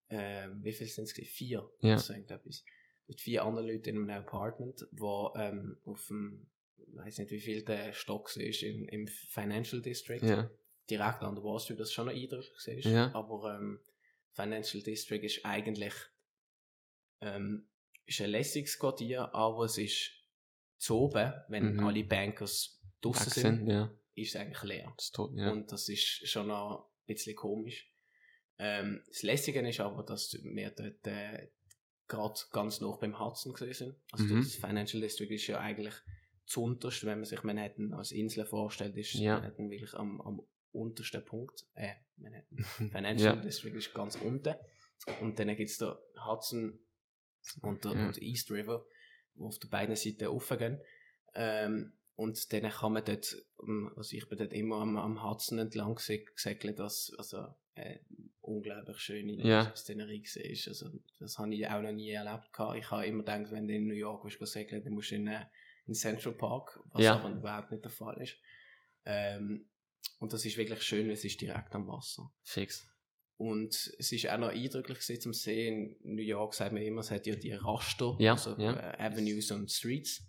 [0.10, 1.14] Ähm, wie viel sind es?
[1.14, 1.70] Vier.
[1.82, 1.96] Ja.
[1.96, 2.64] Ist irgendetwas.
[3.08, 7.40] Mit vier anderen Leuten in einem Apartment, wo ähm, auf dem, ich weiß nicht wie
[7.40, 10.24] viel der Stock ist, im, im Financial District.
[10.24, 10.50] Ja,
[10.90, 12.86] Direkt an der Wall Street, das schon noch eindrücklich ist.
[12.86, 13.14] Ja.
[13.16, 13.80] Aber ähm,
[14.34, 15.94] Financial District ist eigentlich
[17.22, 17.68] ähm,
[18.06, 20.12] ist ein lässiges Quartier, aber es ist
[20.78, 21.84] zu oben, wenn Mhm.
[21.86, 24.94] alle Bankers draussen sind, ja, ist es eigentlich leer.
[24.98, 25.52] das tot, ja.
[25.52, 27.92] Und das ist schon noch ein bisschen komisch.
[28.58, 31.50] Ähm, das Lässige ist aber, dass wir dort äh,
[32.08, 33.96] gerade ganz noch beim Hudson gesehen sind.
[34.12, 34.42] Also Mhm.
[34.42, 35.94] das Financial District ist ja eigentlich
[36.46, 39.36] zuunterst, wenn man sich Manhattan als Insel vorstellt, ist Ja.
[39.40, 41.66] Manhattan wirklich am, am untersten Punkt.
[41.74, 42.58] Äh, Manhattan.
[42.92, 43.42] Financial Ja.
[43.42, 44.56] District ist ganz unten.
[45.22, 46.80] Und dann gibt es da Hudson
[47.62, 48.08] und der, Ja.
[48.08, 48.86] und East River,
[49.36, 50.80] die auf der beiden Seiten aufgehen.
[51.34, 55.60] Ähm, und dann kann man dort, ähm, also ich bin dort immer am, am Hudson
[55.60, 58.00] entlang geseg- gesegelt, das also äh,
[58.42, 59.76] unglaublich schöne Ja.
[59.76, 60.68] Szenerie ist.
[60.68, 62.54] Also das habe ich auch noch nie erlebt.
[62.54, 62.78] gehabt.
[62.78, 65.28] Ich habe immer gedacht, wenn du in New York willst, segeln, dann musst du in,
[65.28, 65.46] äh,
[65.88, 67.16] in Central Park, was Ja.
[67.20, 68.38] aber überhaupt nicht der Fall ist.
[69.06, 69.68] Ähm,
[70.20, 72.32] und das ist wirklich schön, weil es ist direkt am Wasser.
[72.44, 72.88] Fix.
[73.38, 75.96] Und es ist auch noch eindrücklich gewesen zum Sehen.
[76.04, 78.74] In New York sagt man immer, es hat ja die Raster, Ja, also ja.
[78.74, 80.26] Äh, Avenues und Streets.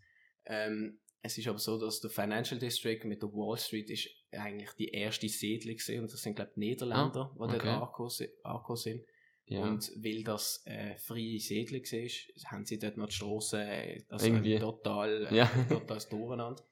[0.46, 4.70] Ähm, es ist aber so, dass der Financial District mit der Wall Street ist eigentlich
[4.78, 6.00] die erste Siedlung gewesen.
[6.00, 7.68] und das sind glaube ich Niederländer, die dort Ah, okay.
[7.68, 9.04] angekommen si- angekommen sind.
[9.48, 9.62] Ja.
[9.62, 14.26] Und weil das äh, freie Siedlung war, haben sie dort noch die Strassen, äh, also
[14.26, 14.58] Irgendwie.
[14.58, 15.46] total, äh, Ja.
[15.68, 16.64] totales Durcheinander.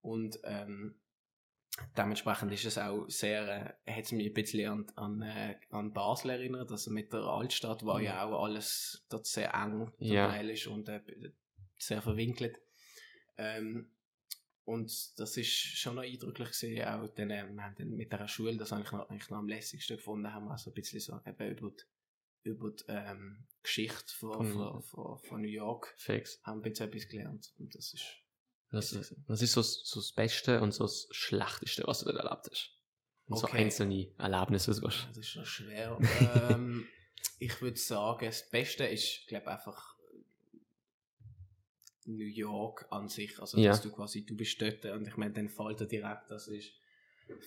[0.00, 0.96] Und ähm,
[1.96, 5.92] dementsprechend ist es auch sehr, äh, hat es mich ein bisschen an, an, äh, an
[5.92, 10.34] Basel erinnert, also mit der Altstadt, wo ja auch alles dort sehr eng Ja.
[10.40, 10.90] Ist und
[11.78, 12.58] sehr verwinkelt.
[13.36, 13.90] Ähm,
[14.64, 18.28] und das ist schon noch eindrücklich gesehen, auch dann, äh, wir haben dann mit dieser
[18.28, 21.00] Schule, das habe ich noch, eigentlich noch am lässigsten gefunden, haben wir also ein bisschen
[21.00, 21.84] so eben über die,
[22.48, 24.52] über die ähm, Geschichte von, Mhm.
[24.52, 26.40] von, von, von New York Fix.
[26.44, 28.04] haben wir jetzt etwas gelernt und das ist
[28.70, 28.90] Das,
[29.26, 32.70] das ist so, so das Beste und so das Schlechteste, was du dort erlebt hast.
[33.26, 33.64] Und so Okay.
[33.64, 34.70] einzelne Erlebnisse.
[34.70, 35.98] Das ist noch schwer.
[36.20, 36.86] ähm,
[37.38, 39.96] ich würde sagen, das Beste ist, glaube einfach
[42.06, 43.38] New York an sich.
[43.40, 43.70] Also, Ja.
[43.70, 46.72] dass du quasi, du bist dort und ich meine, dann fällt dir direkt, das ist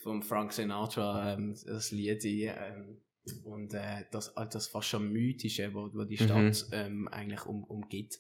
[0.03, 3.01] vom Frank Sinatra, ähm, das Lied ähm,
[3.43, 6.53] und äh, das, äh, das fast schon mythische, wo, wo die Mhm.
[6.53, 8.19] Stadt ähm, eigentlich um, umgibt.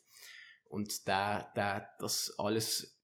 [0.67, 2.99] Und da, da, das alles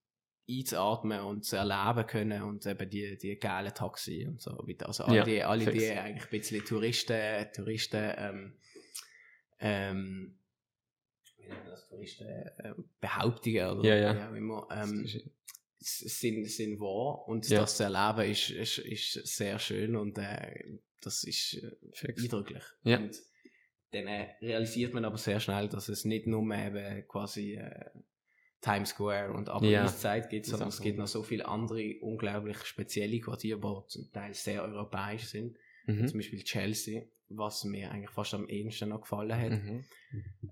[0.49, 4.87] einzuatmen und zu erleben können und eben die, die geile Taxi und so weiter.
[4.87, 5.77] Also alle Ja, die, alle fix.
[5.77, 8.53] die eigentlich ein bisschen Touristen, Touristen, ähm,
[9.59, 10.37] ähm,
[11.43, 12.27] wie nennt man das, Touristen,
[12.63, 14.15] ähm, Behauptungen oder Ja, ja.
[14.15, 15.07] wie auch immer, ähm,
[15.79, 17.61] sind, sind wahr und Ja.
[17.61, 22.63] das zu erleben ist, ist, ist sehr schön und äh, das ist äh, eindrücklich.
[22.83, 22.97] Ja.
[22.97, 23.19] Und
[23.91, 27.89] dann äh, realisiert man aber sehr schnell, dass es nicht nur eben quasi äh,
[28.61, 29.83] Times Square und Upper Ja.
[29.85, 34.11] East Side gibt, sondern es gibt noch so viele andere unglaublich spezielle Quartiere, die zum
[34.11, 35.57] Teil sehr europäisch sind.
[35.87, 36.07] Mhm.
[36.07, 39.51] Zum Beispiel Chelsea, was mir eigentlich fast am ehesten noch gefallen hat.
[39.51, 39.85] Mhm.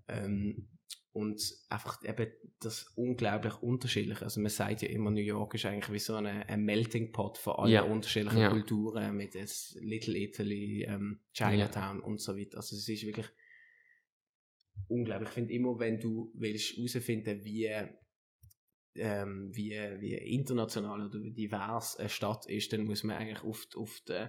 [0.08, 0.68] Ähm,
[1.12, 4.24] und einfach eben das unglaublich unterschiedliche.
[4.24, 7.38] Also man sagt ja immer, New York ist eigentlich wie so eine, ein Melting Pot
[7.38, 7.82] von allen Ja.
[7.84, 8.50] unterschiedlichen Ja.
[8.50, 12.58] Kulturen mit jetzt Little Italy, ähm, Chinatown und so weiter.
[12.58, 13.28] Also es ist wirklich
[14.88, 15.30] unglaublich.
[15.30, 17.70] Ich finde immer, wenn du willst herausfinden, wie
[18.96, 23.66] ähm, wie, wie international oder wie divers eine Stadt ist, dann muss man eigentlich auf,
[23.68, 24.28] die- auf, die,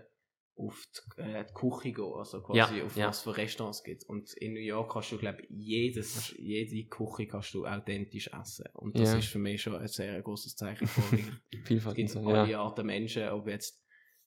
[0.67, 0.85] auf
[1.17, 3.09] die, äh, die Küche gehen, also quasi Ja, auf ja.
[3.09, 4.05] was für Restaurants es gibt.
[4.05, 8.67] Und in New York kannst du, glaube ich, jedes, jede Küche kannst du authentisch essen.
[8.75, 9.19] Und das Ja.
[9.19, 11.27] ist für mich schon ein sehr großes Zeichen von wirklich
[11.63, 11.97] Es Vielfalt.
[11.97, 12.59] gibt alle.
[12.59, 13.83] Arten Menschen, ob jetzt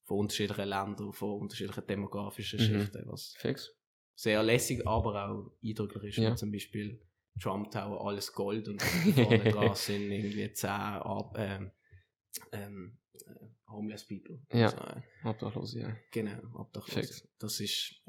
[0.06, 2.63] von unterschiedlichen Ländern, von unterschiedlichen demografischen Mhm.
[2.82, 3.72] Schichten, was Fix.
[4.15, 6.38] sehr lässig, aber auch eindrücklich ist.
[6.39, 7.00] Zum Beispiel
[7.41, 8.82] Trump Tower, alles Gold und
[9.15, 11.72] vorne dran sind irgendwie 10 Ab ähm,
[12.52, 14.39] ähm, äh, Homeless People.
[14.51, 14.69] Ja.
[14.69, 15.95] So, äh, Obdachlos, ja.
[16.12, 16.93] genau, obdachlos.
[16.93, 17.27] Fix.
[17.39, 18.01] Das ist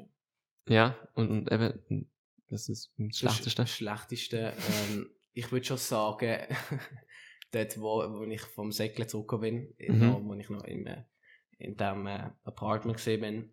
[0.67, 2.09] Ja, und, und eben,
[2.47, 3.67] das ist das das Schlechteste.
[3.67, 4.53] Schlechteste.
[4.91, 6.39] ähm, ich würde schon sagen,
[7.51, 10.25] dort, wo, wo ich vom Säckle zurückgekommen bin, Mhm.
[10.25, 11.03] wo ich noch in, äh,
[11.57, 13.51] in diesem äh, Apartment gesehen bin,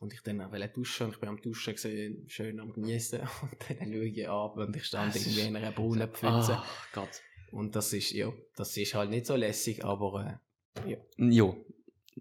[0.00, 3.56] und ich dann auch duschen, und ich bin am Duschen gesehen, schön am Genießen, und
[3.68, 6.56] dann schaue ich ab, und ich stand Das ist- irgendwie in einer braunen Pfütze.
[6.56, 7.22] Ah, Gott.
[7.52, 10.40] Und das ist, ja, das ist halt nicht so lässig, aber
[10.86, 11.64] äh, Jo,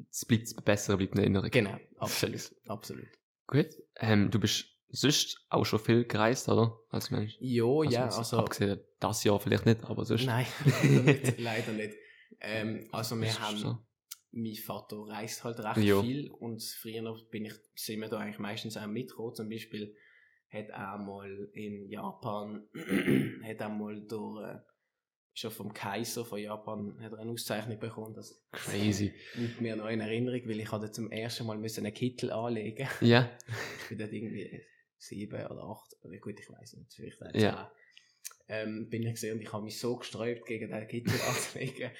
[0.09, 1.49] es bleibt besser, bleibt eine Erinnerung.
[1.49, 3.07] genau, absolut, absolut.
[3.47, 3.67] Gut.
[3.97, 6.79] Ähm, du bist sonst auch schon viel gereist, oder?
[6.89, 7.35] Als Mensch.
[7.39, 10.25] Jo, ja, so also, Abgesehen das Jahr vielleicht nicht, aber sonst.
[10.25, 11.39] nein, leider nicht.
[11.39, 11.93] Leider nicht.
[12.39, 13.77] Ähm, also wir haben, so.
[14.31, 16.01] mein Vater reist halt recht Jo.
[16.01, 19.35] viel und früher noch bin ich, sind wir da eigentlich meistens auch mitgekommen.
[19.35, 19.95] Zum Beispiel
[20.51, 22.67] hat er mal in Japan,
[23.43, 24.57] hat er mal durch,
[25.33, 28.13] äh, schon vom Kaiser von Japan, hat er eine Auszeichnung bekommen.
[28.13, 29.13] Das Crazy.
[29.35, 32.87] nimmt mir noch in Erinnerung, weil ich hatte zum ersten Mal müssen einen Kittel anlegen.
[33.01, 33.29] Ja.
[33.83, 34.61] Ich bin dort irgendwie
[34.97, 37.71] sieben oder acht, oder gut, ich weiß nicht, vielleicht auch Ja.
[38.47, 41.91] Ähm, bin ich gesehen und ich habe mich so gesträubt, gegen den Kittel anzulegen.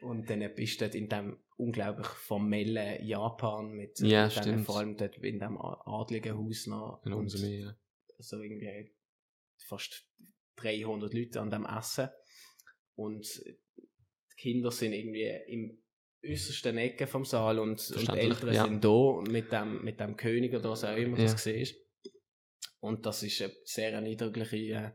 [0.00, 4.78] Und dann bist du dort in dem unglaublich formellen Japan mit, Ja, mit dem- vor
[4.78, 7.00] allem dort in dem adligen Haus noch.
[7.04, 7.76] Und umso mehr.
[8.18, 8.94] so irgendwie
[9.66, 10.06] fast
[10.56, 12.08] 300 Leute an dem Essen.
[12.96, 15.78] Und die Kinder sind irgendwie im
[16.24, 18.64] äußersten Ecke vom Saal und, und Eltern ja.
[18.64, 21.24] sind da mit dem, mit dem König oder was auch immer Ja.
[21.24, 21.66] das war.
[22.80, 24.94] Und das ist ein sehr eindrückliche,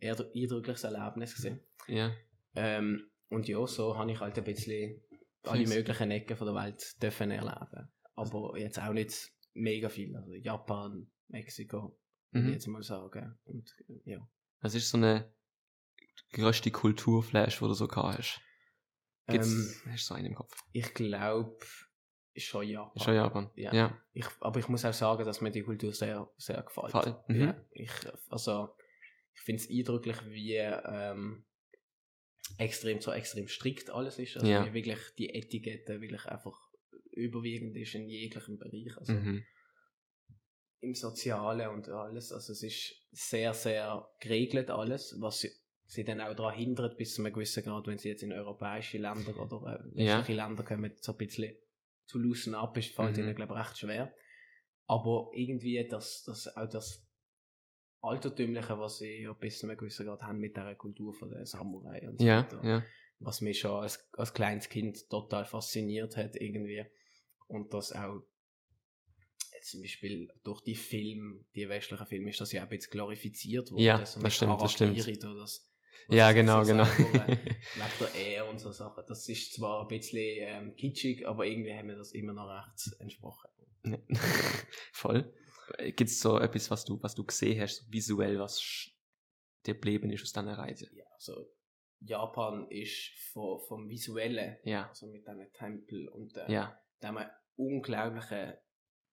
[0.00, 1.60] äh, eindrückliches Erlebnis gewesen.
[1.88, 2.12] Ja.
[2.54, 5.00] Ähm, und ja, so habe ich halt ein bisschen
[5.42, 7.88] alle möglichen Ecken von der Welt dürfen erleben.
[8.14, 10.16] Aber jetzt auch nicht mega viel.
[10.16, 11.98] Also Japan, Mexiko,
[12.30, 12.52] würde ich Mhm.
[12.52, 13.38] jetzt mal sagen.
[13.44, 13.70] Und
[14.04, 14.26] ja.
[14.60, 15.32] Was ist so eine
[16.32, 18.40] größte Kulturflash, wo du so gehabt hast?
[19.28, 19.48] Gibt's,
[19.84, 20.56] Ähm, hast du so einen im Kopf?
[20.72, 21.56] ich glaube,
[22.36, 22.92] schon Japan.
[22.96, 23.50] Ist schon Japan.
[23.56, 23.72] Ja.
[23.74, 24.02] ja.
[24.12, 26.92] Ich, aber ich muss auch sagen, dass mir die Kultur sehr, sehr gefällt.
[26.92, 27.28] Gefällt?
[27.28, 27.40] Mhm.
[27.40, 27.90] Ja, ich,
[28.28, 28.76] also,
[29.34, 31.44] ich finde es eindrücklich, wie ähm,
[32.58, 34.36] extrem, so extrem strikt alles ist.
[34.36, 34.64] Also, Ja.
[34.66, 36.56] wie wirklich die Etikette wirklich einfach
[37.10, 38.96] überwiegend ist in jeglichem Bereich.
[38.98, 39.44] Also, Mhm.
[40.80, 42.32] im Sozialen und alles.
[42.32, 45.46] Also es ist sehr, sehr geregelt alles, was
[45.86, 48.98] sie, dann auch daran hindert, bis zu einem gewissen Grad, wenn sie jetzt in europäische
[48.98, 50.18] Länder oder äh, Ja.
[50.18, 51.54] westliche Länder kommen, so ein bisschen
[52.06, 53.24] zu loosen ab, ist, fällt Mhm.
[53.24, 54.14] ihnen, glaube ich, recht schwer.
[54.86, 57.02] Aber irgendwie das, das, auch das
[58.00, 61.44] Altertümliche, was sie ja bis zu einem gewissen Grad haben mit dieser Kultur von der
[61.46, 62.84] Samurai und so Ja, weiter ja.
[63.18, 66.84] was mich schon als, als kleines Kind total fasziniert hat irgendwie.
[67.48, 68.22] Und das auch
[69.54, 72.90] jetzt zum Beispiel durch die Filme, die westlichen Filme, ist das ja auch ein bisschen
[72.92, 73.82] glorifiziert worden.
[73.82, 75.24] Ja, das mit stimmt, das stimmt.
[75.24, 75.68] Da, das,
[76.08, 76.84] was Ja, genau, so genau.
[76.84, 79.04] sagen, äh, Wegen der Ehe und so Sachen.
[79.06, 83.00] Das ist zwar ein bisschen ähm, kitschig, aber irgendwie haben wir das immer noch recht
[83.00, 83.50] entsprochen.
[84.92, 85.32] Voll.
[85.78, 88.90] Gibt es so etwas, was du, was du gesehen hast, so visuell, was
[89.66, 90.88] dir geblieben ist aus deiner Reise?
[90.94, 91.50] Ja, also
[92.00, 98.54] Japan ist von, vom Visuellen, Ja, also mit diesen Tempel und äh, ja, dieser unglaublichen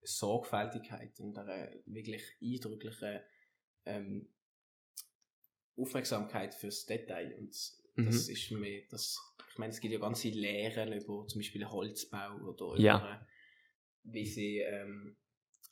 [0.01, 3.21] Sorgfältigkeit und einer wirklich eindrücklichen
[3.85, 4.32] ähm,
[5.77, 7.35] Aufmerksamkeit fürs Detail.
[7.37, 7.55] Und
[7.95, 8.05] Mhm.
[8.05, 9.19] das ist mir, das,
[9.51, 12.97] ich meine, es gibt ja ganze Lehren über zum Beispiel Holzbau oder Ja.
[12.97, 13.25] über, äh,
[14.05, 15.15] wie sie, ähm,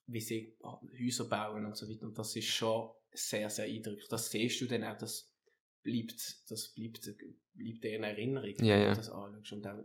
[0.05, 2.05] wie sie Häuser bauen und so weiter.
[2.05, 4.07] Und das ist schon sehr, sehr eindrücklich.
[4.07, 5.33] Das siehst du dann auch, das
[5.81, 7.09] bleibt, das bleibt,
[7.53, 8.89] bleibt dir in Erinnerung, Ja, wenn ja.
[8.91, 9.53] du das anschaust.
[9.53, 9.83] Und auch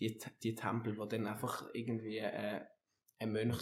[0.00, 2.60] die, die Tempel, wo dann einfach irgendwie äh,
[3.18, 3.58] ein Mönch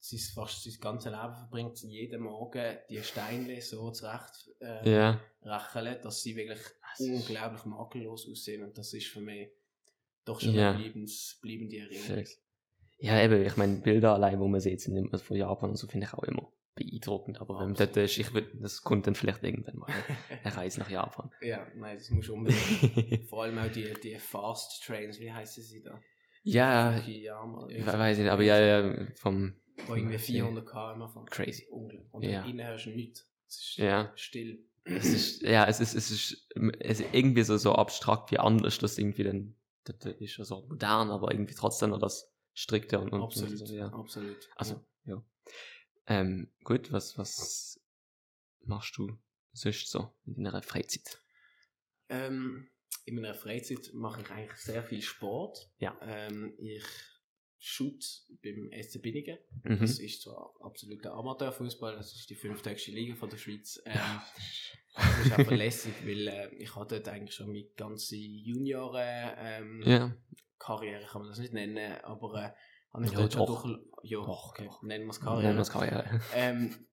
[0.00, 5.20] sein, fast sein ganzes Leben verbringt, jeden Morgen die Steine so zurecht äh, ja.
[5.42, 6.58] rechnen, dass sie wirklich
[6.90, 8.64] Das ist- unglaublich makellos aussehen.
[8.64, 9.48] Und das ist für mich
[10.24, 10.70] doch schon Ja.
[10.70, 12.24] eine bleibens, bleibende Erinnerung.
[13.00, 15.86] Ja, eben, ich meine, Bilder allein, wo man sieht, sind immer von Japan und so,
[15.86, 17.40] finde ich auch immer beeindruckend.
[17.40, 19.86] Aber wenn man dort ist, ich würd, das kommt dann vielleicht irgendwann mal.
[20.44, 21.30] Eine Reise nach Japan.
[21.40, 23.24] ja, nein, das muss unbedingt.
[23.28, 26.00] Vor allem auch die, die Fast Trains, wie heißen sie da?
[26.44, 29.54] ja, Fukuyama, ich weiß nicht, aber ja, ja, vom,
[29.86, 31.26] Wo irgendwie 400 km fahren.
[31.26, 31.66] Crazy.
[31.70, 32.12] Unglaublich.
[32.12, 32.44] Und Ja.
[32.44, 33.26] innen hörst du nichts.
[33.48, 34.12] Es ist Ja.
[34.16, 34.64] still.
[34.84, 36.48] es ist, ja, es ist, es ist,
[36.80, 40.62] es ist irgendwie so, so abstrakt wie anders, das irgendwie dann, das ist ja so
[40.66, 43.88] modern, aber irgendwie trotzdem noch das strikter und, und Absolut, und so, ja.
[43.92, 44.48] absolut.
[44.56, 45.22] Also, ja.
[46.06, 47.80] Ähm, gut, was, was
[48.62, 49.18] machst du
[49.52, 51.20] sonst so in deiner Freizeit?
[52.08, 52.68] Ähm,
[53.04, 55.70] in meiner Freizeit mache ich eigentlich sehr viel Sport.
[55.78, 55.96] Ja.
[56.00, 56.84] Ähm, ich
[57.58, 58.04] shoot
[58.42, 59.38] beim SC Binnigen.
[59.64, 59.80] Mhm.
[59.80, 63.80] Das ist zwar absoluter Amateurfußball, das ist die fünftägste Liga von der Schweiz.
[63.84, 63.94] Ähm,
[64.94, 69.82] das ist einfach lässig, weil äh, ich hatte dort eigentlich schon meine ganze Junioren ähm,
[69.84, 70.16] Ja.
[70.58, 72.50] Karriere, kann man das nicht nennen, aber äh,
[72.92, 73.64] habe ich Ja, dort schon durch...
[74.04, 74.82] Ja, Doch, okay, doch.
[74.82, 75.54] nennen wir es Nennen Karriere.
[75.54, 76.20] wir es Karriere.
[76.34, 76.86] ähm,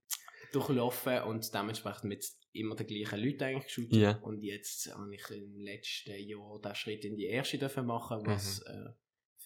[0.52, 3.92] durchlaufen und dementsprechend mit immer den gleichen Leuten eigentlich geschaut.
[3.94, 4.12] Ja.
[4.22, 8.64] Und jetzt habe ich im letzten Jahr den Schritt in die erste dürfen machen, was
[8.66, 8.72] Mhm.
[8.74, 8.90] äh,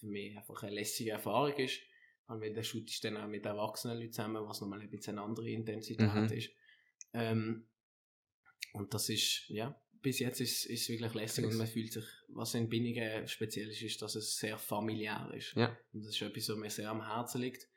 [0.00, 1.80] für mich einfach eine lässige Erfahrung ist.
[2.26, 5.18] Und weil der Shoot ist dann auch mit erwachsenen Leuten zusammen, was nochmal ein bisschen
[5.18, 6.32] eine andere Intensität Mhm.
[6.32, 6.50] ist.
[7.12, 7.66] Ähm,
[8.72, 12.54] und das ist, ja, bis jetzt ist es wirklich lässig und man fühlt sich, was
[12.54, 15.54] in Binningen speziell ist, ist, dass es sehr familiär ist.
[15.56, 15.76] Ja.
[15.92, 17.68] Und das ist etwas, was mir sehr am Herzen liegt.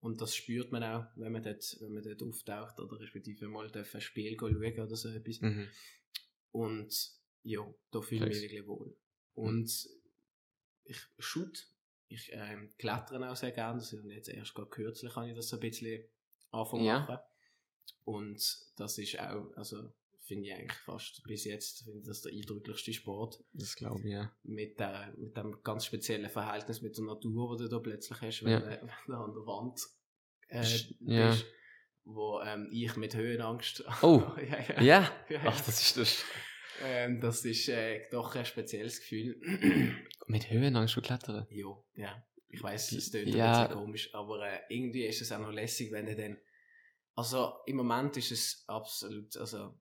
[0.00, 3.70] Und das spürt man auch, wenn man dort, wenn man dort auftaucht oder respektive mal
[3.70, 5.40] ein Spiel schauen oder so etwas.
[5.40, 5.68] Mhm.
[6.52, 7.10] Und
[7.42, 7.60] ja,
[7.90, 8.96] da fühle ich mich wirklich wohl.
[9.34, 9.88] Und
[10.86, 11.66] ich shoot,
[12.08, 13.78] ich ähm, klettere auch sehr gerne.
[13.80, 16.04] Das ist jetzt erst gerade kürzlich habe ich das so ein bisschen
[16.50, 17.00] anfangen Ja.
[17.00, 17.18] machen.
[18.04, 18.40] Und
[18.76, 22.92] das ist auch, also finde ich eigentlich fast bis jetzt finde ich das der eindrücklichste
[22.92, 24.32] Sport Das glaube ich, ja.
[24.42, 28.42] mit, der, mit dem ganz speziellen Verhältnis mit der Natur, das du da plötzlich hast,
[28.44, 28.60] wenn, Ja.
[28.60, 29.80] du, wenn du an der Wand
[30.48, 31.36] äh, Sch- bist, ja.
[32.04, 33.84] wo ähm, ich mit Höhenangst...
[34.02, 34.20] Oh.
[34.38, 34.82] ja, ja.
[34.82, 35.12] Ja.
[35.28, 36.24] Ja, Ach, das ist das.
[36.84, 39.40] Ähm, das ist äh, doch ein spezielles Gefühl.
[40.26, 41.46] Mit Höhenangst du klettern.
[41.50, 42.22] ja, ja.
[42.48, 43.62] Ich weiß, es klingt Ja.
[43.62, 46.38] ein bisschen komisch, aber äh, irgendwie ist es auch noch lässig, wenn du dann...
[47.14, 49.74] Also im Moment ist es absolut, also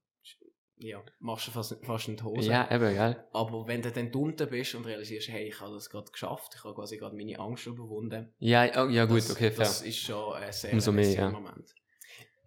[0.78, 2.50] ja, machst du fast, fast in die Hose.
[2.50, 3.24] Ja, eben, gell?
[3.32, 6.64] Aber wenn du dann unten bist und realisierst, hey, ich habe das gerade geschafft, ich
[6.64, 8.34] habe quasi gerade meine Angst überwunden.
[8.40, 9.66] Ja, oh, ja gut, das, okay, fair.
[9.66, 11.30] Das ist schon ein sehr Umso mehr, ja.
[11.30, 11.74] Moment.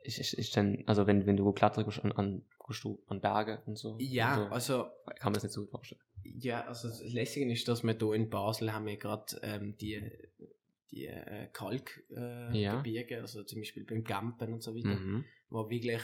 [0.03, 2.45] Ist, ist, ist denn, also wenn, wenn du klettern gehst, an, an,
[3.09, 3.97] an Berge und so?
[3.99, 6.01] Ja, und also so, kann man das nicht so gut vorstellen.
[6.25, 10.03] Ja, also das Lässige ist, dass wir hier in Basel haben wir gerade ähm, die,
[10.91, 12.77] die äh, Kalkgebirge, äh, Ja.
[12.77, 15.25] Gebirge, also zum Beispiel beim Gampen und so weiter, Mhm.
[15.49, 16.03] wo wirklich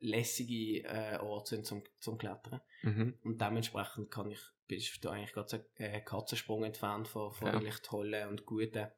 [0.00, 2.60] lässige äh, Orte sind zum, zum Klettern.
[2.82, 3.14] Mhm.
[3.22, 7.52] Und dementsprechend kann ich, bist du eigentlich gerade so äh, Katzensprung entfernt von, von Ja.
[7.54, 8.88] wirklich tollen und guten,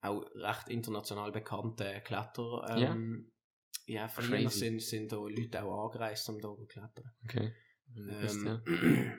[0.00, 2.78] auch recht international bekannten Kletterer.
[2.78, 2.92] Ja.
[2.92, 3.33] Ähm, ja,
[4.08, 4.58] früher Crazy.
[4.58, 7.10] sind, sind da Leute auch angereist, um da zu klettern.
[7.24, 7.52] Okay.
[7.96, 8.62] Ähm?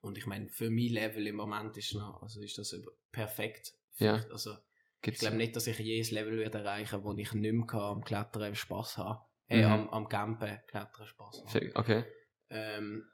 [0.00, 2.74] Und ich meine, für mein Level im Moment ist, noch, also ist das
[3.10, 3.74] perfekt.
[3.98, 4.24] Ja.
[4.30, 4.56] Also,
[5.04, 8.04] ich glaube nicht, dass ich jedes Level werde erreichen wo ich nicht mehr kann, am
[8.04, 9.72] Klettern Spaß haben äh, Mhm.
[9.72, 11.70] am, am Campen Klettern Spaß haben.
[11.74, 12.04] Okay.
[12.50, 13.04] Ähm,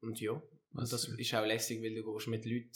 [0.00, 0.32] und ja,
[0.72, 2.70] Was- und das ist auch lässig, weil du gehst mit Leuten,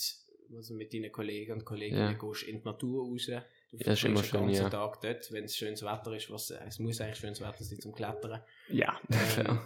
[0.56, 2.18] also mit deinen Kollegen und Kolleginnen, Ja.
[2.18, 3.28] gehst in die Natur raus.
[3.72, 4.70] Du das ist immer den schön, ganzen ja.
[4.70, 7.80] Tag dort, wenn es schönes Wetter ist, was, äh, es muss eigentlich schönes Wetter sein
[7.80, 8.42] zum Klettern.
[8.68, 9.60] Ja, Ähm.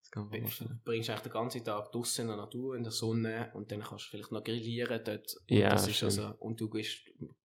[0.00, 0.80] Das kann man Du vorstellen.
[0.84, 4.06] bringst eigentlich den ganzen Tag draußen in der Natur, in der Sonne und dann kannst
[4.06, 5.34] du vielleicht noch grillieren dort.
[5.36, 6.12] Und Ja, das ist stimmt.
[6.18, 7.00] also, und du gehst,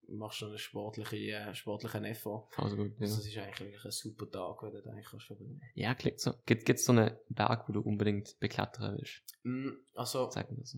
[0.08, 2.48] machst schon einen sportlichen, äh, sportlichen Effort.
[2.58, 3.02] Also gut, ja.
[3.02, 5.62] Also das ist eigentlich wirklich ein super Tag, wenn du da eigentlich kannst verbringen.
[5.74, 6.34] Ja, klingt so.
[6.46, 9.22] Gibt es so einen Berg, wo du unbedingt beklettern willst?
[9.44, 10.78] Mm, Also, Sag mir das so.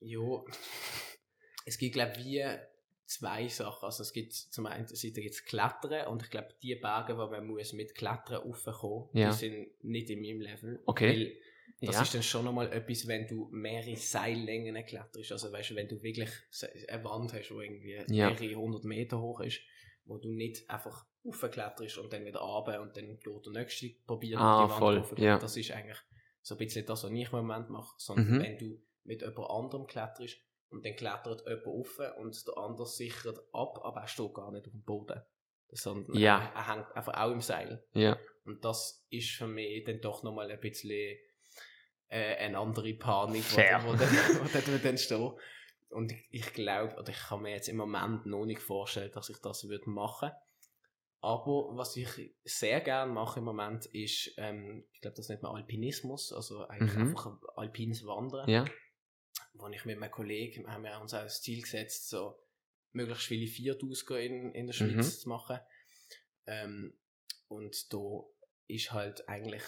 [0.00, 0.44] ja,
[1.66, 2.44] es gibt glaube ich wie
[3.06, 3.84] zwei Sachen.
[3.86, 7.46] Also es gibt zum einen Seite gibt's Klettern und ich glaube die Berge, wo man
[7.46, 9.30] muss mit Klettern raufkommen, Ja.
[9.30, 10.82] die sind nicht in meinem Level.
[10.86, 11.40] Okay.
[11.80, 12.02] Das ja.
[12.02, 15.32] ist dann schon nochmal etwas, wenn du mehrere Seillängen kletterst.
[15.32, 16.30] Also weißt du, wenn du wirklich
[16.88, 18.30] eine Wand hast, die irgendwie Ja.
[18.30, 19.60] mehrere hundert Meter hoch ist,
[20.06, 24.40] wo du nicht einfach raufkletterst und dann wieder runter und dann geht der nächste probiert
[24.40, 25.38] Ah, die Wand voll, ja.
[25.38, 25.98] Das ist eigentlich
[26.42, 27.94] so ein bisschen das, was ich im Moment mache.
[27.98, 28.42] Sondern Mhm.
[28.42, 30.38] wenn du mit jemand anderem kletterst
[30.70, 34.66] und dann klettert jemand rauf und der andere sichert ab, aber er steht gar nicht
[34.66, 35.20] auf dem Boden.
[35.70, 36.38] Sondern Ja.
[36.38, 37.84] er, er hängt einfach auch im Seil.
[37.92, 38.16] Ja.
[38.44, 41.18] Und das ist für mich dann doch nochmal ein bisschen
[42.08, 43.82] äh, eine andere Panik, die Fair.
[43.84, 44.08] wo, wo, dann-
[44.66, 45.32] wo wird entstehen.
[45.88, 49.28] Und ich, ich glaube, oder ich kann mir jetzt im Moment noch nicht vorstellen, dass
[49.28, 50.30] ich das würde machen.
[51.20, 52.08] Aber was ich
[52.44, 56.94] sehr gerne mache im Moment ist, ähm, ich glaube, das nennt man Alpinismus, also eigentlich
[56.94, 57.08] Mhm.
[57.08, 58.64] einfach ein alpines Wandern Ja.
[59.58, 62.38] Wo ich mit meinem Kollegen, haben wir uns auch das Ziel gesetzt, so
[62.92, 65.20] möglichst viele Viertausender in, in der Schweiz Mhm.
[65.20, 65.58] zu machen.
[66.46, 66.94] Ähm,
[67.48, 68.24] und da
[68.68, 69.62] ist halt eigentlich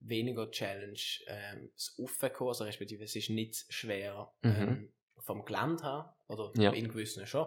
[0.00, 4.50] weniger Challenge ähm, das Aufkommen, also respektive es ist nicht schwer Mhm.
[4.50, 6.72] ähm, vom Gelände her, oder Ja.
[6.72, 7.46] in gewissen schon,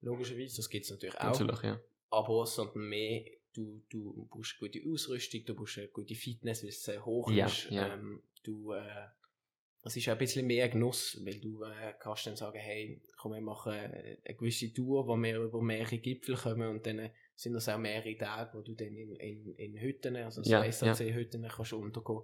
[0.00, 1.80] logischerweise, das gibt es natürlich auch, Natürlich, ja.
[2.10, 6.82] aber sondern mehr, du, du brauchst gute Ausrüstung, du brauchst eine gute Fitness, weil es
[6.82, 7.92] sehr hoch Ja, ist, ja.
[7.94, 9.08] Ähm, du äh,
[9.84, 13.40] es ist ein bisschen mehr Genuss, weil du äh, kannst dann sagen, hey, komm, wir
[13.40, 17.68] machen äh, eine gewisse Tour, wo wir über mehrere Gipfel kommen und dann sind das
[17.68, 21.72] auch mehrere Tage, wo du dann in, in, in Hütten, also so Ja, SAC-Hütten kannst
[21.72, 22.22] untergehen.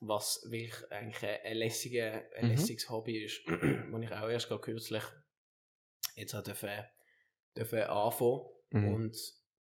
[0.00, 2.50] Was wirklich eigentlich ein, lässige, ein Mhm.
[2.52, 3.40] lässiges Hobby ist,
[3.90, 5.02] wo ich auch erst gerade kürzlich
[6.16, 6.70] jetzt auch dürfen,
[7.56, 8.42] dürfen anfangen.
[8.70, 8.88] Mhm.
[8.88, 9.16] Und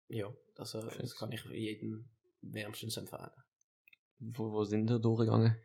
[0.07, 2.09] ja, also, das kann ich jedem
[2.41, 3.31] wärmstens empfehlen.
[4.19, 5.55] Wo, wo sind wir durchgegangen?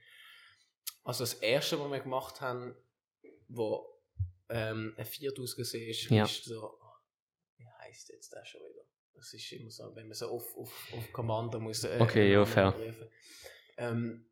[1.05, 2.75] Also das erste, was wir gemacht haben,
[3.49, 3.87] wo
[4.49, 6.25] ähm, ein Viert ausgesehen ist, Ja.
[6.25, 6.79] ist so,
[7.59, 8.83] wie heisst jetzt der schon wieder?
[9.15, 11.85] Das ist immer so, wenn man so auf, auf, auf Kommando muss.
[11.85, 12.75] Äh, Okay, ja, fair.
[13.77, 14.27] Ähm,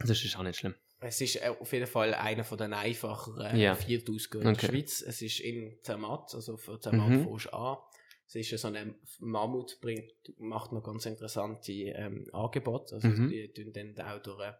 [0.00, 0.74] Das ist auch nicht schlimm.
[1.00, 3.72] es ist äh, auf jeden Fall einer von den einfacheren Ja.
[3.72, 4.66] äh, Viertausgaben in Okay.
[4.66, 5.02] der Schweiz.
[5.02, 7.24] Es ist in Zermatt, also für Zermatt Mhm.
[7.24, 7.78] fährst du an.
[8.26, 12.96] Es ist ja so ein Mammut, bringt, macht noch ganz interessante ähm, Angebote.
[12.96, 13.28] Also Mhm.
[13.28, 14.52] die tun dann auch durch, äh,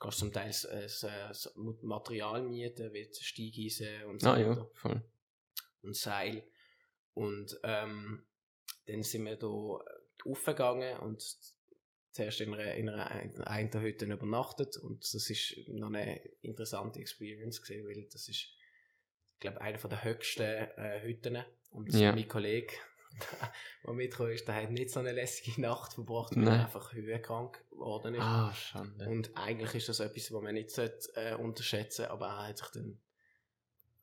[0.00, 1.50] du kannst zum Teil äh, so, so
[1.82, 5.02] Material mieten, wie Steigeisen und so Ah ja, voll.
[5.82, 6.42] und Seil.
[7.14, 8.26] Und ähm,
[8.86, 11.22] dann sind wir da äh, aufgegangen und
[12.12, 16.98] zuerst in einer, in einer in einer Hütte übernachtet und das ist noch eine interessante
[16.98, 18.48] Experience gewesen, weil das ist,
[19.34, 22.12] ich glaube, einer von der höchsten äh, Hütten und Ja.
[22.12, 22.72] mein Kollege,
[23.84, 27.64] der mitgekommen ist, der hat nicht so eine lässige Nacht verbracht, weil er einfach höhenkrank
[27.70, 28.22] geworden ist.
[28.22, 29.08] Ah, schade.
[29.08, 32.58] Und eigentlich ist das etwas, was man nicht sollte, äh, unterschätzen sollte, aber er hat
[32.58, 32.98] sich dann,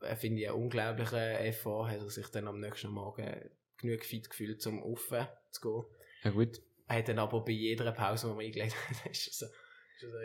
[0.01, 4.29] äh, finde ich, einen unglaublichen Effort, hat er sich dann am nächsten Morgen genug fit
[4.29, 5.95] gefühlt, um offen zu gehen.
[6.23, 6.61] Ja gut.
[6.87, 9.45] Er hat dann aber bei jeder Pause, die wir eingelegt haben, ist er so,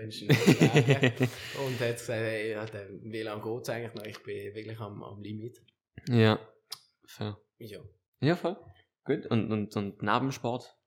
[0.06, 2.56] ist er so und hat gesagt, hey,
[3.02, 4.04] wie lange geht es eigentlich noch?
[4.04, 5.62] Ich bin wirklich am, am Limit.
[6.08, 6.38] ja.
[7.04, 7.36] Fair.
[7.58, 7.80] Ja.
[8.22, 8.56] Ja, voll.
[9.04, 9.26] Gut.
[9.26, 10.78] Und, und, und Nebensport?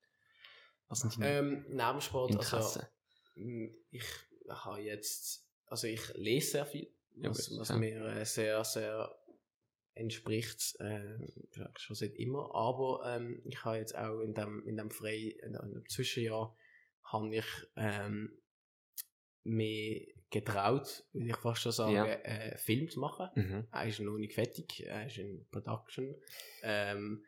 [0.88, 2.88] Was sind die Ähm, Nebensport, also, Interesse?
[3.90, 4.04] Ich
[4.48, 7.76] habe jetzt, also ich lese sehr viel, Ja, was, gut, was ja.
[7.76, 9.14] mir äh, sehr, sehr
[9.92, 11.18] entspricht, äh,
[11.76, 12.54] schon seit immer.
[12.54, 16.56] Aber ähm, ich habe jetzt auch in dem, in dem frei, in dem Zwischenjahr,
[17.04, 18.40] habe ich ähm,
[19.44, 22.04] mir getraut, würde ich fast schon sagen, Ja.
[22.06, 23.28] äh, Film zu machen.
[23.36, 23.66] Mhm.
[23.70, 26.14] Er ist noch nicht fertig, er ist in Production.
[26.62, 27.24] Ähm,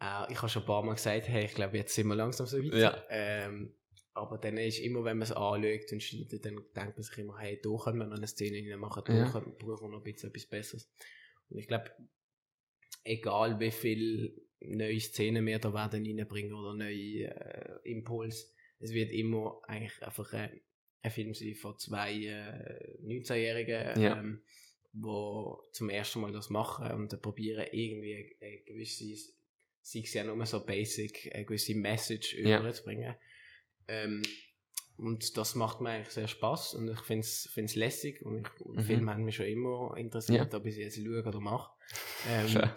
[0.00, 2.46] äh, ich habe schon ein paar Mal gesagt, hey, ich glaube, jetzt sind wir langsam
[2.46, 2.72] so weit.
[2.74, 3.04] Ja.
[3.10, 3.74] Ähm,
[4.12, 7.36] aber dann ist immer, wenn man es anschaut und schneidet, dann denkt man sich immer,
[7.38, 9.30] hey, da können wir noch eine Szene rein machen, da Ja.
[9.30, 10.92] können- brauchen wir noch ein bisschen etwas Besseres.
[11.48, 11.90] Und ich glaube,
[13.02, 19.10] egal wie viel neue Szenen wir da werden reinbringen oder neue äh, Impuls, es wird
[19.10, 20.48] immer eigentlich einfach äh,
[21.04, 24.18] ein Film von zwei äh, 19-Jährigen, Ja.
[24.18, 24.42] ähm,
[24.92, 29.04] wo zum ersten Mal das machen und dann probieren irgendwie eine, eine gewisse,
[29.82, 32.58] sei es ja nur so basic, eine gewisse Message Ja.
[32.60, 33.14] überzubringen.
[33.88, 34.22] Ähm,
[34.96, 38.82] und das macht mir eigentlich sehr Spaß und ich finde es lässig und ich, Mhm.
[38.82, 41.70] Filme haben mich schon immer interessiert, ob ich sie jetzt schaue oder mache.
[42.26, 42.70] Ähm,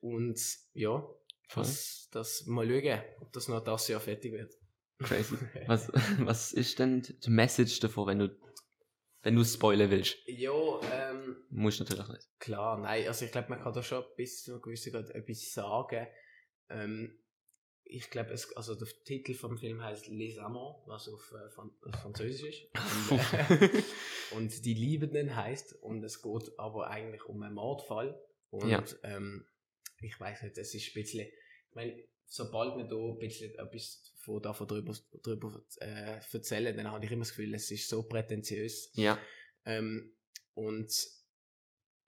[0.00, 0.38] und
[0.74, 1.08] ja,
[1.54, 4.52] das, das mal schauen, ob das noch das Jahr fertig wird.
[5.02, 5.36] Crazy.
[5.66, 8.36] Was, was ist denn die Message davor, wenn du,
[9.22, 10.16] wenn du spoilern willst?
[10.26, 10.52] Ja,
[10.92, 12.28] ähm, Musst natürlich nicht.
[12.38, 15.52] klar, nein, also ich glaube, man kann da schon bis zu einer gewissen Grad etwas
[15.52, 16.06] sagen.
[16.68, 17.16] Ähm,
[17.84, 21.94] ich glaube, also der Titel vom Film heißt Les Amants, was auf, äh, Fran auf
[22.02, 23.10] Französisch ist.
[23.10, 23.82] Und, äh,
[24.36, 28.20] und die Liebenden heißt, und es geht aber eigentlich um einen Mordfall.
[28.50, 28.84] Und Ja.
[29.02, 29.44] ähm,
[30.02, 32.00] ich weiß nicht, es ist ein bisschen, ich meine,
[32.32, 37.10] sobald wir da ein bisschen etwas von davon drüber, drüber äh, erzählen, dann habe ich
[37.10, 38.92] immer das Gefühl, es ist so prätentiös.
[38.94, 39.18] Ja.
[39.64, 40.12] Ähm,
[40.54, 40.92] und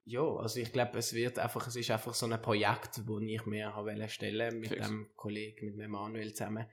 [0.05, 3.45] ja, also ich glaube, es wird einfach, es ist einfach so ein Projekt, wo ich
[3.45, 4.87] mir habe stellen mit Fix.
[4.87, 6.67] dem Kollegen, mit dem Manuel zusammen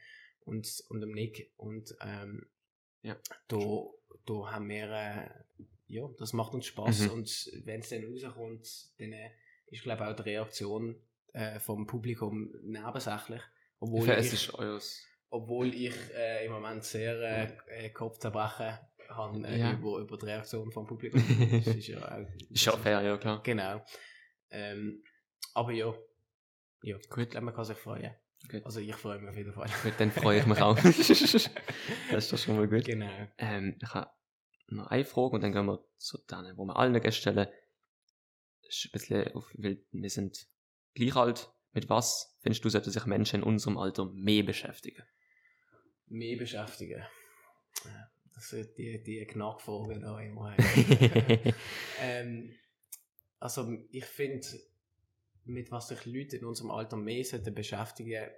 [0.45, 1.53] und, und dem Nick.
[1.57, 2.47] Und ähm,
[3.03, 3.17] Ja.
[3.49, 3.59] da,
[4.27, 5.31] da haben wir, äh,
[5.89, 7.11] ja, das macht uns Spaß Mhm.
[7.11, 9.31] und wenn es dann rauskommt, dann äh,
[9.67, 10.97] ist glaube ich auch die Reaktion
[11.33, 13.43] äh, vom Publikum nebensächlich.
[13.79, 18.79] Obwohl es ich, ist obwohl ich äh, im Moment sehr äh, äh, Kopfzerbrechen
[19.09, 19.73] habe äh, Ja.
[19.73, 21.23] über, über die Reaktion vom Publikum.
[21.65, 23.43] das ist ja auch, Ist ja fair, ja klar.
[23.43, 23.85] Genau.
[24.51, 25.03] Ähm,
[25.55, 25.93] aber ja,
[26.83, 27.35] ja, Gut.
[27.35, 28.15] ich man kann sich freuen.
[28.51, 28.65] Gut.
[28.65, 29.69] Also ich freue mich auf jeden Fall.
[29.83, 30.75] Gut, dann freue ich mich auch.
[30.81, 32.85] das ist doch schon mal gut.
[32.85, 33.11] Genau.
[33.39, 34.11] Ähm, ich habe
[34.69, 37.49] noch eine Frage und dann gehen wir zu denen, wo wir allen Gästen stellen.
[38.63, 40.47] Ist ein bisschen auf, weil wir sind
[40.95, 41.51] gleich alt.
[41.73, 45.05] Mit was findest du, sollten sich Menschen in unserem Alter mehr beschäftigen?
[46.07, 47.05] Mehr beschäftigen.
[48.35, 50.57] Das sind die, die Knackfragen da immer.
[52.01, 52.55] ähm,
[53.39, 54.47] also ich finde,
[55.45, 58.31] mit was sich Leute in unserem Alter mehr sollten beschäftigen,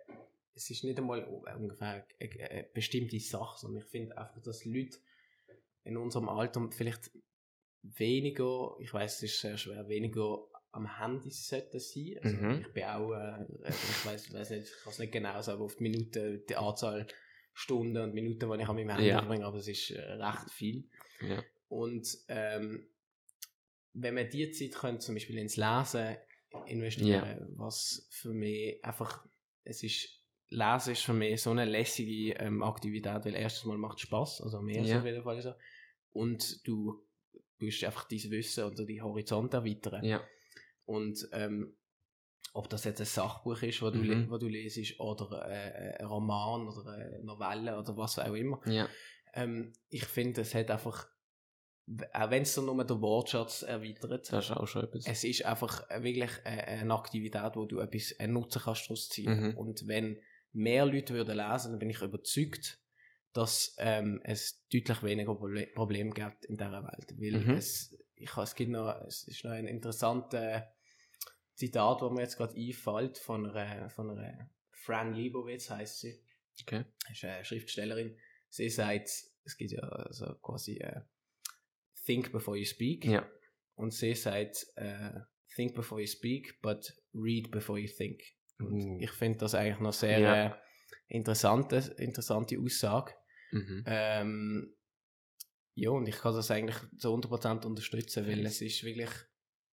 [0.54, 4.98] es ist nicht einmal ungefähr eine bestimmte Sache, sondern ich finde einfach, dass Leute
[5.84, 7.10] in unserem Alter vielleicht
[7.82, 12.18] weniger, ich weiß, es ist sehr schwer, weniger am Handy sollten sein.
[12.22, 12.60] Also Mhm.
[12.66, 15.66] ich bin auch, äh, ich weiß, weiß nicht, ich kann es nicht genau sagen, aber
[15.66, 17.06] auf die Minuten, die Anzahl
[17.54, 19.18] Stunden und Minuten, die ich an meinem Handy Ja.
[19.20, 20.88] verbringe, aber es ist äh, recht viel.
[21.20, 21.44] Ja.
[21.68, 22.88] Und ähm,
[23.92, 26.16] wenn man die Zeit könnte, zum Beispiel ins Lesen
[26.66, 29.26] investieren, was für mich einfach,
[29.64, 34.00] es ist, Lesen ist für mich so eine lässige ähm, Aktivität, weil erstens mal macht
[34.00, 34.94] Spaß, also mehr Ja.
[34.94, 35.52] so auf jeden Fall so.
[36.12, 37.06] Und du
[37.58, 40.04] tust einfach dein Wissen oder deinen Horizont erweitern.
[40.04, 40.26] Ja.
[40.84, 41.76] Und ähm,
[42.54, 44.28] ob das jetzt ein Sachbuch ist, wo du, Mhm.
[44.38, 48.88] du lesest, oder äh, ein Roman oder eine Novelle oder was auch immer, Ja.
[49.34, 51.08] ähm, ich finde, es hat einfach,
[52.12, 55.06] auch wenn es nur den Wortschatz erweitert, Das ist auch schon etwas.
[55.06, 59.08] es ist einfach äh, wirklich eine, eine Aktivität, wo du etwas einen Nutzen kannst daraus
[59.08, 59.48] ziehen.
[59.50, 59.56] Mhm.
[59.56, 60.20] Und wenn
[60.52, 62.78] mehr Leute würden lesen, dann bin ich überzeugt,
[63.32, 67.14] dass ähm, es deutlich weniger Proble Probleme gibt in dieser Welt.
[67.18, 67.54] Weil Mhm.
[67.54, 70.62] es, ich, habe- es gibt noch, es ist noch ein interessantes
[71.54, 76.20] Zitat, das mir jetzt gerade einfällt, von einer, von einer Fran Lebowitz heißt sie.
[76.62, 76.84] Okay.
[77.10, 78.16] ist eine Schriftstellerin.
[78.48, 79.08] Sie sagt,
[79.44, 81.00] es gibt ja also quasi äh,
[82.04, 83.04] Think before you speak.
[83.04, 83.26] Ja.
[83.74, 85.10] Und sie sagt, äh,
[85.54, 88.22] Think before you speak, but read before you think.
[88.58, 88.98] Und Uh.
[89.00, 90.46] ich finde das eigentlich noch sehr Ja.
[90.46, 90.54] äh,
[91.08, 93.12] interessante, interessante Aussage.
[93.50, 93.84] Mhm.
[93.86, 94.76] Ähm,
[95.74, 99.10] ja, und ich kann das eigentlich zu 100% unterstützen, weil es ist wirklich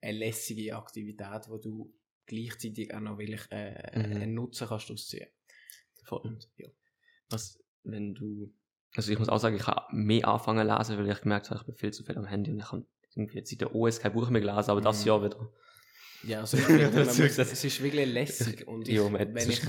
[0.01, 1.93] eine lässige Aktivität, wo du
[2.25, 4.15] gleichzeitig auch noch wirklich äh, Mhm.
[4.15, 5.27] einen Nutzen kannst ausziehen.
[6.03, 6.21] Voll.
[6.21, 6.69] Und, ja.
[7.29, 8.53] Was, wenn du.
[8.95, 11.59] Also ich muss auch sagen, ich habe mehr anfangen zu lesen, weil ich gemerkt habe,
[11.59, 12.85] ich bin viel zu viel am Handy und ich habe
[13.15, 15.07] irgendwie jetzt seit der OS kein Buch mehr gelesen, aber das Mhm.
[15.07, 15.53] Jahr wieder.
[16.23, 19.61] Ja, also ich finde, Das es ist wirklich lässig und ich, Jo, man wenn ich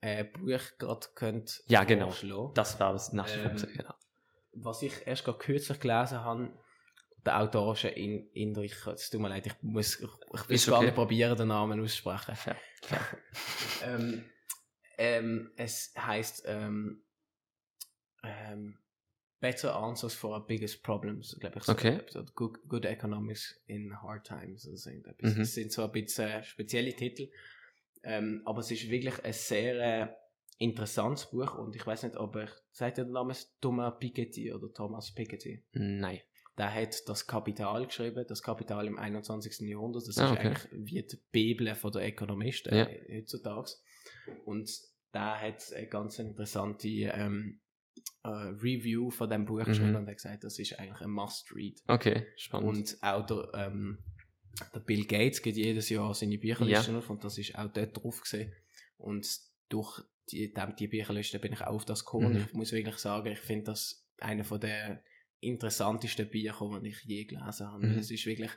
[0.00, 2.06] ein Buch gerade könnte Ja, genau.
[2.10, 3.94] vorschlagen, Das war das nächste Ähm, genau.
[4.64, 6.50] Was ich erst gerade kürzlich gelesen habe,
[7.24, 10.54] der Autor ist ein in, Inder, ich, es tut mir leid, ich muss, ich, will
[10.54, 10.86] Ist gar okay.
[10.86, 12.34] nicht probieren, den Namen aussprechen.
[12.34, 12.56] Fair.
[13.84, 14.24] ähm,
[14.96, 17.02] ähm, es heißt ähm,
[18.22, 18.78] ähm,
[19.40, 21.64] Better Answers for Our Biggest Problems, glaube ich.
[21.64, 22.00] So Okay.
[22.10, 24.62] Oder Good, Good Economics in Hard Times.
[24.62, 25.34] so irgendetwas.
[25.34, 25.38] Mhm.
[25.38, 27.30] Das sind so ein bisschen spezielle Titel.
[28.02, 30.08] Ähm, aber es ist wirklich ein sehr äh,
[30.58, 34.72] interessantes Buch und ich weiß nicht, ob er, sagt ihr den Namen Thomas Piketty oder
[34.72, 35.64] Thomas Piketty?
[35.72, 36.20] Nein.
[36.56, 39.60] Der hat das Kapital geschrieben, das Kapital im 21.
[39.68, 40.08] Jahrhundert.
[40.08, 40.48] Das Ah, ist okay.
[40.48, 42.84] eigentlich wie die Bibel von der Ökonomisten Ja.
[42.86, 43.70] äh, heutzutage.
[44.44, 44.68] Und
[45.14, 47.60] der hat eine ganz interessante ähm,
[48.24, 49.64] äh, Review von dem Buch Mhm.
[49.64, 51.80] geschrieben und hat gesagt, das ist eigentlich ein Must-Read.
[51.86, 52.68] Okay, spannend.
[52.68, 54.02] Und auch der, ähm,
[54.74, 58.20] der Bill Gates geht jedes Jahr seine Bücherlisten auf und das ist auch dort drauf
[58.20, 58.52] gesehen.
[58.96, 59.28] Und
[59.68, 60.02] durch
[60.32, 62.32] die, dem- die Bücherliste bin ich auch auf das gekommen.
[62.34, 62.44] Mhm.
[62.48, 65.02] Ich muss wirklich sagen, ich finde das einer von der
[65.40, 67.86] interessantesten Bücher, die ich je gelesen habe.
[67.86, 67.98] Mhm.
[67.98, 68.50] Es ist wirklich,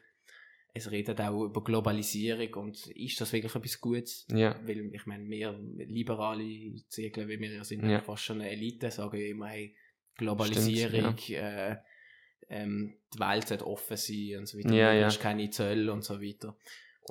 [0.74, 4.26] es redet auch über Globalisierung und ist das wirklich etwas Gutes?
[4.32, 4.60] ja.
[4.66, 5.52] Weil ich meine, wir
[5.88, 8.02] liberale Zirkel, wie wir ja sind, Ja.
[8.02, 9.76] fast schon eine Elite, sagen ja immer, hey,
[10.18, 11.78] Globalisierung, äh,
[12.50, 14.74] ähm, die Welt sollte offen sein und so weiter.
[14.74, 15.06] Ja, du ja.
[15.06, 16.58] hast keine Zölle und so weiter.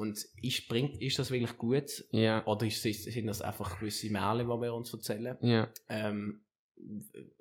[0.01, 2.05] Und ist, bringt, ist das wirklich gut?
[2.11, 2.45] Ja.
[2.47, 5.37] Oder ist, sind das einfach gewisse Märchen, die wir uns erzählen?
[5.43, 5.71] Ja.
[5.89, 6.43] Ähm,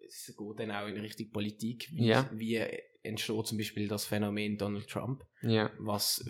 [0.06, 1.90] es geht dann auch in Richtung Politik.
[1.94, 2.30] Wie, Ja.
[2.34, 2.58] wie
[3.04, 5.26] entsteht zum Beispiel das Phänomen Donald Trump?
[5.42, 5.72] Ja.
[5.80, 6.24] was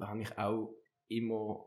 [0.00, 0.74] habe ich auch
[1.08, 1.66] immer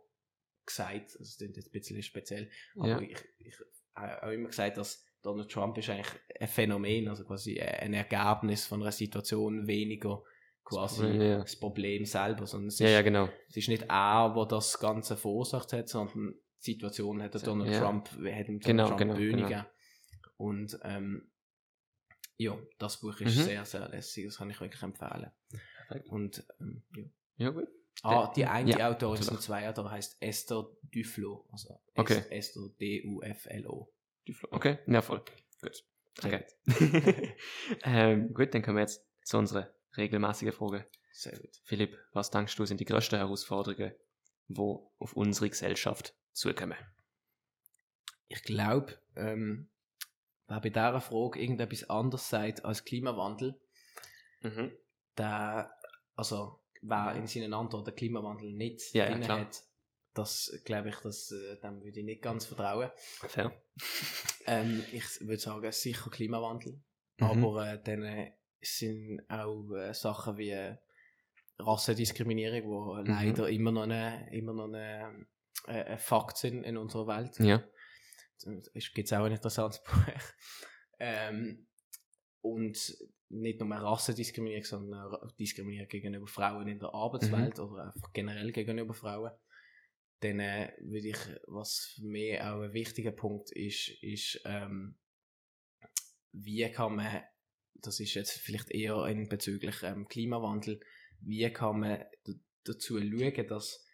[0.65, 3.53] gesagt, also das klingt jetzt ein bisschen speziell, aber ich, ich
[3.95, 8.65] habe auch immer gesagt, dass Donald Trump ist eigentlich ein Phänomen, also quasi ein Ergebnis
[8.65, 10.23] von einer Situation, weniger
[10.69, 11.39] quasi Problem, ja.
[11.39, 13.29] das Problem selber, sondern es, Ja, ist, ja, genau.
[13.49, 17.79] es ist nicht er, der das Ganze verursacht hat, sondern die Situation hat Donald Ja.
[17.81, 18.17] Trump, hat
[18.47, 19.63] Donald Genau, Trump genau, Bühne genau.
[20.37, 21.31] Und ähm,
[22.37, 23.41] ja, das Buch ist Mhm.
[23.43, 25.31] sehr, sehr lässig, das kann ich wirklich empfehlen.
[26.09, 27.03] Und ähm, ja.
[27.37, 27.67] Ja, gut.
[28.03, 29.37] Ah, die eine Ja, Autorin, es klar.
[29.37, 31.45] sind zwei Autoren, heißt Esther Duflo.
[31.51, 32.13] Also Okay.
[32.19, 33.91] Es- Esther D-U-F-L-O.
[34.27, 35.21] Die Flo- Okay, ja, voll.
[35.61, 35.83] Gut.
[36.23, 36.45] Okay.
[37.83, 40.85] ähm, gut, dann kommen wir jetzt zu unserer regelmäßigen Frage.
[41.11, 41.49] Sehr gut.
[41.63, 43.93] Philipp, was denkst du sind die größten Herausforderungen,
[44.47, 46.77] wo auf unsere Gesellschaft zukommen?
[48.27, 49.69] Ich glaube, ähm,
[50.47, 53.59] wer bei dieser Frage irgendetwas anderes sagt als Klimawandel,
[54.41, 54.71] Mhm.
[55.17, 55.75] der,
[56.15, 59.39] also wer in seinen Antworten den Klimawandel nicht Ja, ja, drin klar.
[59.41, 59.63] hat,
[60.13, 62.91] das glaube ich, das, äh, dem würde ich nicht ganz vertrauen.
[62.95, 63.51] Fair.
[64.45, 66.81] Ähm, ich würde sagen, sicher Klimawandel.
[67.17, 67.25] Mhm.
[67.45, 68.31] Aber äh, dann äh,
[68.61, 70.77] sind auch äh, Sachen wie äh,
[71.59, 73.05] Rassendiskriminierung, wo Mhm.
[73.07, 75.25] leider immer noch eine, immer noch eine,
[75.67, 77.37] äh, ein Fakt sind in unserer Welt.
[77.39, 77.63] Ja.
[78.73, 79.93] Es gibt auch ein interessantes Buch.
[80.99, 81.67] ähm,
[82.41, 82.97] und
[83.31, 88.93] nicht nur Rassendiskriminierung, sondern auch Diskriminierung gegenüber Frauen in der Arbeitswelt oder einfach generell gegenüber
[88.93, 89.31] Frauen.
[90.21, 94.97] Dann äh, würde ich, was für mich auch ein wichtiger Punkt ist, ist, ähm,
[96.31, 97.21] wie kann man,
[97.75, 100.79] das ist jetzt vielleicht eher in bezüglich ähm, Klimawandel,
[101.21, 102.03] wie kann man
[102.63, 103.85] dazu schauen, dass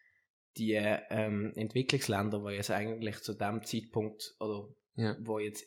[0.57, 5.17] die ähm, Entwicklungsländer, die jetzt eigentlich zu dem Zeitpunkt oder Ja.
[5.19, 5.65] wo jetzt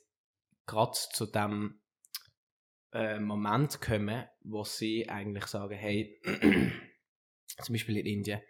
[0.66, 1.80] gerade zu dem
[2.92, 6.20] äh, Moment kommen, wo sie eigentlich sagen, hey,
[7.62, 8.40] zum Beispiel in Indien,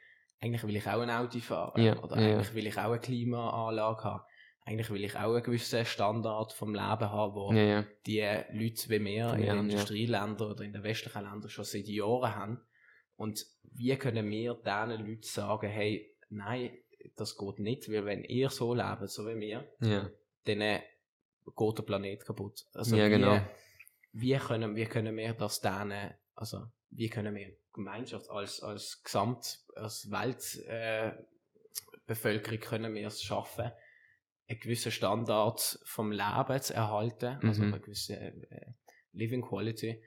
[0.41, 2.35] eigentlich will ich auch ein Auto fahren Ja, oder ja.
[2.37, 4.25] eigentlich will ich auch eine Klimaanlage haben.
[4.69, 7.85] Eigentlich will ich auch einen gewissen Standard vom Leben haben, wo Ja, ja.
[8.07, 8.21] die
[8.53, 9.55] Leute wie wir in den ja.
[9.55, 12.61] Industrieländern oder in den westlichen Ländern schon seit Jahren haben.
[13.17, 16.77] Und wie können wir diesen Leuten sagen, hey, nein,
[17.17, 19.67] das geht nicht, weil wenn ihr so lebt, so wie wir,
[20.45, 20.83] dann äh,
[21.57, 22.67] geht der Planet kaputt.
[22.75, 23.41] Also Ja, genau.
[24.13, 29.03] Wie, wie, können, wie können wir das denen, also wie können wir Gemeinschaft als, als
[29.03, 33.73] Gesamt, als Weltbevölkerung äh, können wir es schaffen,
[34.49, 37.75] einen gewissen Standard vom Leben zu erhalten, also Mhm.
[37.75, 38.73] eine gewisse äh,
[39.13, 40.03] Living Quality,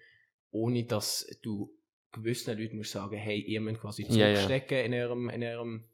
[0.51, 1.71] ohne dass du
[2.11, 4.33] gewissen Leuten musst sagen, hey, ihr müsst quasi Ja, ja.
[4.35, 5.85] zurückstecken in ihrem, in ihrem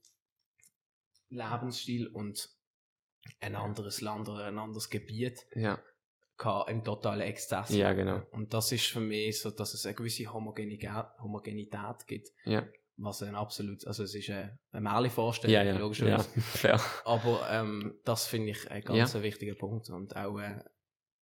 [1.30, 2.50] Lebensstil und
[3.42, 5.80] ein anderes Land oder ein anderes Gebiet Ja.
[6.38, 8.22] kann im totalen Exzess Ja, genau.
[8.32, 12.66] Und das ist für mich so, dass es eine gewisse Homogenität, Homogenität gibt, Ja.
[12.98, 15.74] Was ein absolut, also es ist eine, eine Märchen-Vorstellung, Ja, ja.
[15.74, 15.80] ja.
[15.80, 16.30] logischerweise.
[16.42, 16.82] Fair.
[17.06, 20.60] Aber ähm, das finde ich ein ganz ein wichtiger Punkt und auch äh,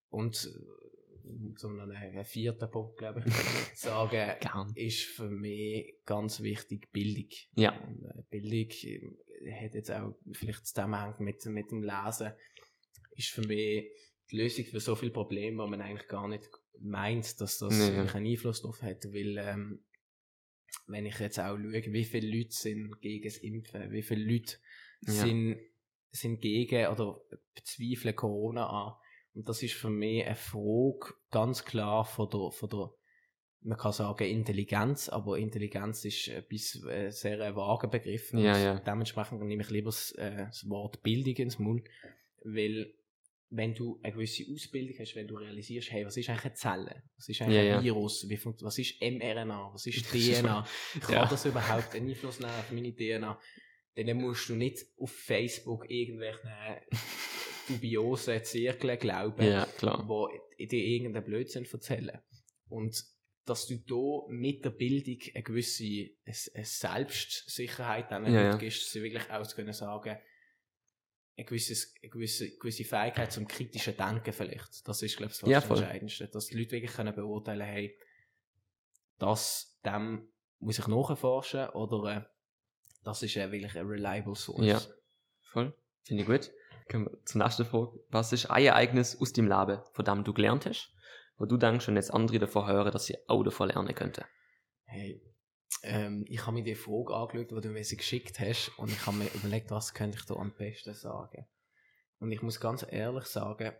[0.09, 3.33] und äh, so einen, einen vierten Punkt, glaube ich,
[3.77, 4.71] sagen, Gern.
[4.75, 7.29] ist für mich ganz wichtig Bildung.
[7.55, 7.71] Ja.
[7.77, 12.31] Und, äh, Bildung äh, hat jetzt auch vielleicht Zusammenhang mit, mit dem Lesen,
[13.11, 13.89] ist für mich
[14.31, 16.49] die Lösung für so viele Probleme, wo man eigentlich gar nicht
[16.79, 18.03] meint, dass das Nee, ja.
[18.13, 19.83] einen Einfluss darauf hat, weil ähm,
[20.87, 24.57] wenn ich jetzt auch schaue, wie viele Leute sind gegen das Impfen, wie viele Leute
[25.01, 25.11] Ja.
[25.13, 25.59] sind,
[26.11, 27.19] sind gegen oder
[27.53, 28.93] bezweifeln Corona an.
[29.33, 32.89] Und das ist für mich eine Frage ganz klar von der, von der
[33.65, 38.31] man kann sagen Intelligenz, aber Intelligenz ist etwas äh, sehr ein vager Begriff.
[38.31, 38.79] Ja, ja.
[38.79, 41.83] Dementsprechend nehme ich lieber das, äh, das Wort Bildung ins Maul,
[42.43, 42.93] weil
[43.55, 47.03] wenn du eine gewisse Ausbildung hast, wenn du realisierst, hey, was ist eigentlich eine Zelle?
[47.17, 47.83] Was ist eigentlich Ja, ein ja.
[47.83, 48.27] Virus?
[48.27, 49.71] Wie was ist mRNA?
[49.73, 50.67] Was ist DNA?
[51.01, 51.25] Kann Ja.
[51.25, 53.39] das überhaupt einen Einfluss nehmen auf meine DNA?
[53.95, 56.49] Dann musst du nicht auf Facebook irgendwelchen
[57.67, 60.03] dubiosen Zirkeln glauben, Ja, klar.
[60.07, 60.27] wo
[60.59, 62.19] dir irgendeinen Blödsinn erzählen.
[62.69, 62.95] Und
[63.45, 68.55] dass du da mit der Bildung eine gewisse Selbstsicherheit dann Ja, ja.
[68.57, 70.17] gibst, dass sie wirklich auch zu können sagen,
[71.37, 74.87] eine gewisse, eine gewisse, gewisse Fähigkeit zum kritischen Denken vielleicht.
[74.87, 76.27] Das ist, glaube ich, das Ja, Entscheidendste.
[76.27, 77.97] Dass die Leute wirklich können beurteilen hey,
[79.17, 80.27] das, dem
[80.59, 82.21] muss ich nachforschen oder äh,
[83.03, 84.65] das ist äh, wirklich ein reliable source.
[84.65, 84.81] Ja.
[85.51, 85.73] Voll.
[86.03, 86.51] Finde ich gut.
[86.89, 87.99] Kommen wir zur nächsten Frage.
[88.09, 90.93] Was ist ein Ereignis aus deinem Leben, von dem du gelernt hast,
[91.37, 94.23] wo du denkst, wenn jetzt andere davon hören, dass sie auch davon lernen könnten?
[94.83, 95.21] Hey,
[95.83, 99.05] ähm, ich habe mir die Frage angeschaut, die du mir sie geschickt hast, und ich
[99.05, 101.45] habe mir überlegt, was könnte ich da am besten sagen.
[102.19, 103.73] Und ich muss ganz ehrlich sagen,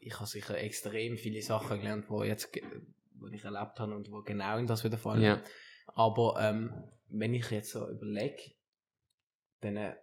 [0.00, 2.54] ich habe sicher extrem viele Sachen gelernt, wo jetzt,
[3.14, 5.22] wo ich erlebt habe und wo genau in das wieder fallen.
[5.22, 5.42] Ja.
[5.88, 6.72] Aber ähm,
[7.08, 8.54] wenn ich jetzt so überlege,
[9.60, 9.96] dann äh,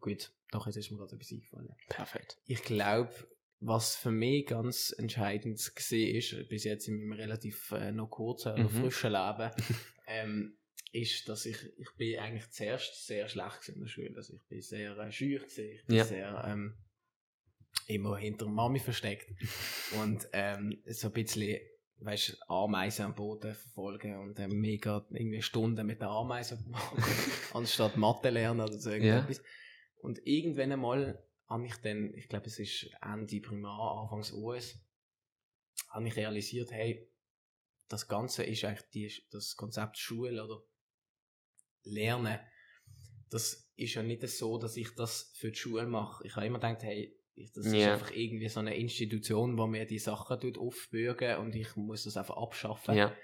[0.00, 1.76] gut, doch jetzt ist mir gerade etwas eingefallen.
[1.88, 2.38] Perfekt.
[2.46, 3.12] Ich glaube,
[3.60, 8.52] was für mich ganz entscheidend gesehen ist, bis jetzt in meinem relativ äh, noch kurzen
[8.52, 8.68] oder Mhm.
[8.68, 9.50] frischen Leben,
[10.06, 10.56] ähm,
[10.92, 14.12] ist, dass ich, ich bin eigentlich zuerst sehr schlecht in der Schule.
[14.16, 16.04] Also ich bin sehr äh, schüch gewesen, ich bin Ja.
[16.04, 16.74] sehr ähm,
[17.88, 19.26] immer hinter der Mami versteckt
[20.02, 21.58] und ähm, so ein bisschen
[21.98, 26.98] weißt, Ameisen am Boden verfolgen und ähm, mega irgendwie Stunden mit der Ameisen machen,
[27.54, 29.42] anstatt Mathe lernen oder so irgendetwas.
[30.02, 34.78] Und irgendwann einmal habe ich dann, ich glaube es ist Ende Primar, Anfangs US,
[35.90, 37.08] habe ich realisiert, hey,
[37.88, 40.62] das Ganze ist eigentlich die, das Konzept Schule oder
[41.84, 42.38] Lernen.
[43.30, 46.26] Das ist ja nicht so, dass ich das für die Schule mache.
[46.26, 47.16] Ich habe immer gedacht, hey,
[47.54, 47.92] das ist Ja.
[47.92, 52.16] einfach irgendwie so eine Institution, wo mir die Sachen tut aufbürgen und ich muss das
[52.16, 52.96] einfach abschaffen.
[52.96, 53.14] Ja.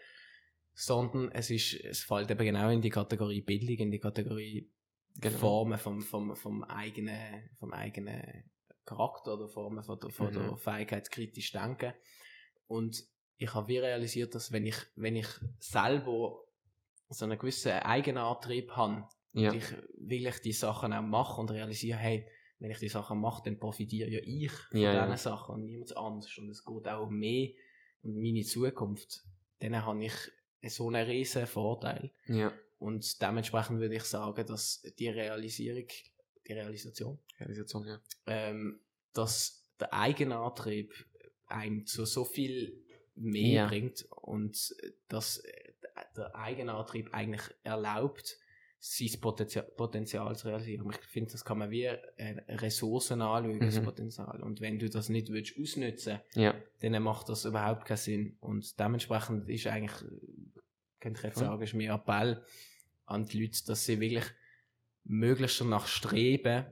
[0.75, 4.71] Sondern es ist, es fällt eben genau in die Kategorie Bildung, in die Kategorie
[5.21, 5.37] Genau.
[5.39, 8.51] Formen vom, vom, vom, eigenen, vom eigenen
[8.85, 10.33] Charakter oder Formen von der, von Mhm.
[10.33, 11.93] der Fähigkeit kritisch denken.
[12.67, 13.05] Und
[13.37, 16.39] ich habe wie realisiert, dass wenn ich, wenn ich selber
[17.09, 19.51] so einen gewissen Eigenantrieb habe, Ja.
[19.51, 22.27] und ich will ich die Sachen auch machen und realisiere, hey,
[22.59, 25.17] wenn ich die Sachen mache, dann profitiere ja ich von Ja, diesen ja.
[25.17, 26.37] Sachen und niemand anders.
[26.39, 27.51] Und es geht auch um mehr
[28.03, 29.23] und meine Zukunft,
[29.61, 30.15] dann habe ich
[30.73, 32.13] so einen riesen Vorteil.
[32.27, 32.53] Ja.
[32.83, 35.87] Und dementsprechend würde ich sagen, dass die Realisierung,
[36.47, 38.01] die Realisation, Realisation, ja.
[38.27, 38.81] ähm,
[39.13, 40.93] dass der Eigenantrieb
[41.47, 42.83] einem zu so viel
[43.15, 43.67] mehr Ja.
[43.69, 44.75] bringt und
[45.09, 45.43] dass
[46.17, 48.39] der Eigenantrieb eigentlich erlaubt,
[48.85, 50.91] sein Potenzial, Potenzial zu realisieren.
[50.91, 52.01] Ich finde, das kann man wie äh,
[52.49, 53.85] Ressourcen anschauen, das Mhm.
[53.85, 54.43] Potenzial.
[54.43, 56.53] Und wenn du das nicht willst ausnutzen Ja.
[56.81, 58.37] dann macht das überhaupt keinen Sinn.
[58.41, 59.93] Und dementsprechend ist eigentlich,
[60.99, 62.43] könnte ich jetzt sagen, ist mein Appell
[63.07, 64.25] an die Leute, dass sie wirklich
[65.05, 66.67] möglichst danach streben,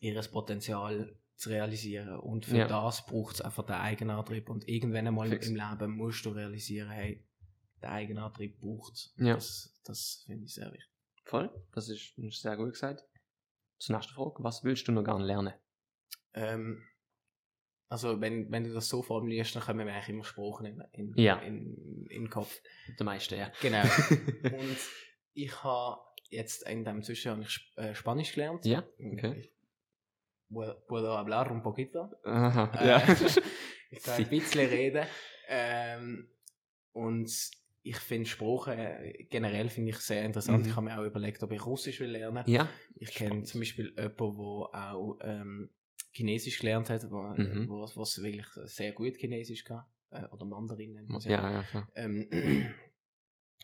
[0.00, 2.18] ihr Potenzial zu realisieren.
[2.20, 2.68] Und für Ja.
[2.68, 4.48] das braucht es einfach den Eigenantrieb.
[4.50, 5.48] Und irgendwann einmal Fix.
[5.48, 7.26] im Leben musst du realisieren, hey,
[7.82, 9.34] der Eigenantrieb braucht Ja.
[9.34, 10.88] Das, das finde ich sehr wichtig.
[11.24, 11.50] Voll.
[11.72, 13.04] Das ist, ist sehr gut gesagt.
[13.78, 14.42] Zur nächsten Frage.
[14.44, 15.54] Was willst du noch gerne lernen?
[16.34, 16.82] Ähm,
[17.88, 21.14] also, wenn, wenn du das so formulierst, dann kommen mir eigentlich immer Sprachen in, in,
[21.16, 21.38] Ja.
[21.40, 22.60] in, in den Kopf.
[22.98, 23.50] Der meiste, ja.
[23.62, 23.82] Genau.
[24.44, 24.76] Und
[25.34, 26.00] ich habe
[26.30, 28.64] jetzt in dem Zwischenjahr habe ich äh, Spanisch gelernt.
[28.64, 29.40] Ja, okay.
[29.40, 29.52] Ich
[30.88, 32.10] Puedo hablar un poquito.
[32.24, 33.02] Aha, Äh, ja.
[33.90, 35.06] ich kann ein bisschen reden.
[35.48, 36.28] Ähm,
[36.92, 37.30] und
[37.82, 40.64] ich finde Sprachen äh, generell finde ich sehr interessant.
[40.64, 40.70] Mhm.
[40.70, 42.44] Ich habe mir auch überlegt, ob ich Russisch will lernen.
[42.46, 42.68] ja.
[42.96, 45.70] Ich kenne zum Beispiel jemanden, der auch ähm,
[46.12, 47.68] Chinesisch gelernt hat, wo, Mhm.
[47.68, 49.84] wo, was wirklich sehr gut Chinesisch kann.
[50.10, 51.88] Äh, oder Mandarin nennt man es Ja, ja, klar.
[51.94, 52.28] ähm,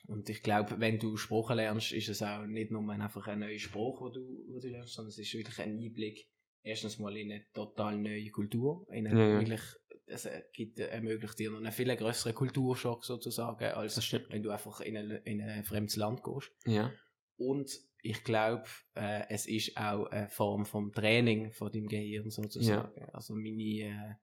[0.07, 3.59] und ich glaube, wenn du Sprachen lernst, ist es auch nicht nur einfach ein neuer
[3.59, 6.29] Spruch, wo du, wo du lernst, sondern es ist wirklich ein Einblick,
[6.63, 9.41] erstens mal in eine total neue Kultur, in eine Ja, ja.
[9.41, 9.63] wirklich,
[10.07, 14.81] es äh, gibt, ermöglicht dir noch einen viel größeren Kulturschock sozusagen, als wenn du einfach
[14.81, 16.53] in ein, in ein fremdes Land gehst.
[16.67, 16.93] Ja.
[17.37, 17.71] Und
[18.03, 23.03] ich glaube, äh, es ist auch eine Form vom Training von deinem Gehirn sozusagen.
[23.13, 24.15] Also meine, äh,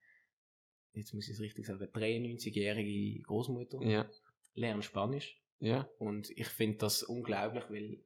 [0.93, 4.09] jetzt muss ich es richtig sagen, 93-jährige Großmutter Ja.
[4.53, 5.42] lernt Spanisch.
[5.63, 5.89] Ja.
[5.97, 7.99] Und ich finde das unglaublich, weil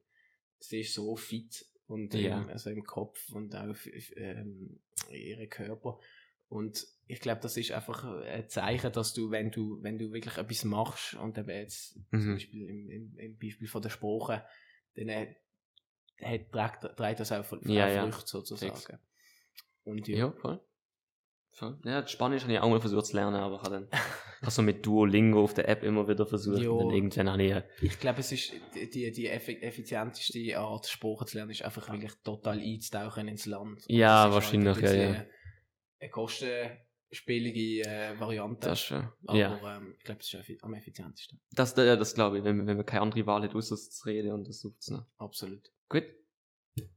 [0.60, 2.40] sie ist so fit und Ja.
[2.42, 3.76] ähm, also im Kopf und auch
[4.16, 4.80] ähm,
[5.10, 5.98] ihren Körper.
[6.48, 10.36] Und ich glaube, das ist einfach ein Zeichen, dass du, wenn du, wenn du wirklich
[10.38, 12.32] etwas machst und eben jetzt zum Mhm.
[12.34, 14.44] Beispiel im, im, im Beispiel von der Sprache,
[14.94, 15.34] dann äh,
[16.50, 18.02] trägt, trägt das auch, Fr- Ja, auch ja.
[18.10, 18.74] Früchte sozusagen.
[18.76, 18.92] Fix.
[19.84, 20.60] Und ja, Ja, voll.
[21.58, 21.78] Voll.
[21.84, 23.88] Ja, Spanisch habe ich auch mal versucht zu lernen, aber ich habe dann
[24.42, 26.62] habe so mit Duolingo auf der App immer wieder versucht.
[26.62, 26.70] Ja.
[26.70, 30.58] Und dann irgendwann habe ich, äh, ich glaube, es ist die, die, die effi- effizienteste
[30.58, 33.84] Art, Sprache zu lernen, ist einfach wirklich total einzutauchen ins Land.
[33.86, 35.26] Und Ja, das ist wahrscheinlich, halt ja, bisschen
[36.00, 38.68] Eine kostenspielige äh, Variante.
[38.68, 39.08] das schon.
[39.26, 39.76] aber ja.
[39.76, 41.40] ähm, ich glaube, es ist am effizientesten.
[41.52, 44.32] Das, ja, das glaube ich, wenn, wenn wir keine andere Wahl hätten, außer zu reden
[44.32, 45.04] und das sucht noch.
[45.18, 45.70] Absolut.
[45.88, 46.04] Gut.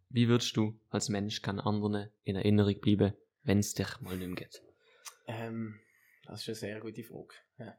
[0.09, 3.13] Wie würdest du als Mensch kann anderen in Erinnerung bleiben,
[3.43, 4.61] wenn es dich mal nicht mehr geht?
[5.27, 5.79] Ähm,
[6.25, 7.33] das ist eine sehr gute Frage.
[7.57, 7.77] Ja.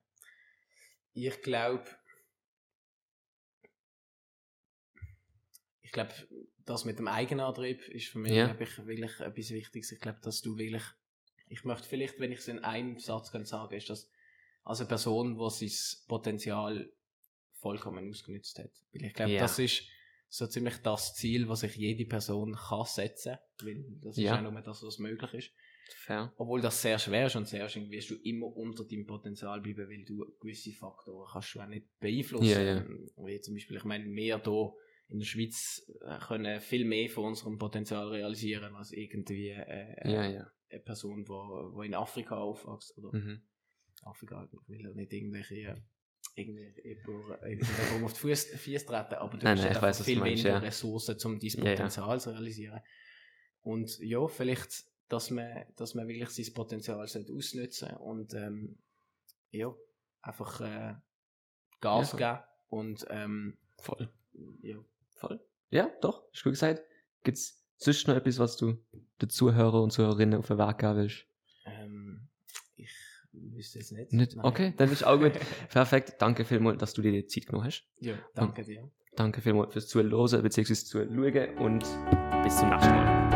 [1.14, 1.84] Ich glaube,
[5.82, 6.12] ich glaube,
[6.64, 8.50] das mit dem Eigenantrieb ist für mich Ja.
[8.52, 9.92] ich, wirklich etwas Wichtiges.
[9.92, 10.84] Ich glaube, dass du wirklich,
[11.48, 14.10] ich möchte vielleicht, wenn ich es in einem Satz kann sagen, ist das
[14.64, 16.90] als eine Person, die sein Potenzial
[17.54, 18.70] vollkommen ausgenutzt hat.
[18.92, 19.40] Weil ich glaube, Ja.
[19.40, 19.84] das ist
[20.34, 24.32] so ziemlich das Ziel, was sich jede Person kann setzen, weil das Ja.
[24.32, 25.50] ist auch nur das, was möglich ist.
[25.94, 26.32] Fair.
[26.38, 29.86] Obwohl das sehr schwer ist und sehr schön wirst du immer unter deinem Potenzial bleiben,
[29.90, 32.46] weil du gewisse Faktoren kannst du auch nicht beeinflussen.
[32.48, 32.86] Ja, ja.
[33.16, 34.72] Wie zum Beispiel, ich meine, wir hier
[35.10, 40.26] in der Schweiz äh, können viel mehr von unserem Potenzial realisieren als irgendwie äh, Ja,
[40.30, 40.50] ja.
[40.70, 42.96] eine Person, die wo, wo in Afrika aufwächst.
[42.96, 43.42] Oder Mhm.
[44.04, 45.84] Afrika, will ja nicht irgendwelche
[46.34, 50.44] irgendwie jemanden auf die Füße treten, aber du Nein, hast nein, einfach du viel meinst,
[50.44, 50.58] weniger ja.
[50.58, 51.70] Ressourcen, um dein Ja, ja.
[51.72, 52.80] Potenzial zu realisieren.
[53.62, 58.78] Und ja, vielleicht, dass man, dass man wirklich sein Potenzial sollte ausnutzen und ähm,
[59.50, 59.74] ja,
[60.22, 60.94] einfach äh,
[61.80, 62.38] Gas geben
[62.70, 64.08] und ähm, Voll.
[64.62, 64.76] ja.
[65.16, 65.40] Voll.
[65.70, 66.82] Ja, doch, ist gut gesagt.
[67.22, 68.78] Gibt's sonst noch etwas, was du
[69.20, 71.26] den Zuhörer und Zuhörerinnen auf den Weg geben willst?
[71.64, 72.28] Ähm,
[72.76, 72.90] ich
[73.32, 74.12] wüsste jetzt nicht.
[74.12, 74.36] Nicht?
[74.36, 74.44] Nein.
[74.44, 75.32] Okay, dann ist auch gut.
[75.70, 76.14] Perfekt.
[76.18, 77.84] Danke vielmals, dass du dir die Zeit genommen hast.
[77.98, 78.90] Ja, danke dir.
[79.16, 80.74] Danke vielmals fürs Zuhören bzw.
[80.74, 81.80] Zuschauen und
[82.42, 83.32] bis zum nächsten Mal.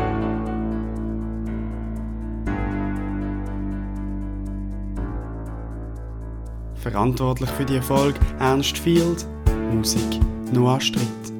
[6.75, 9.27] Verantwortlich für die Erfolg Ernst Field,
[9.71, 10.19] Musik
[10.53, 11.36] Noah Stritt.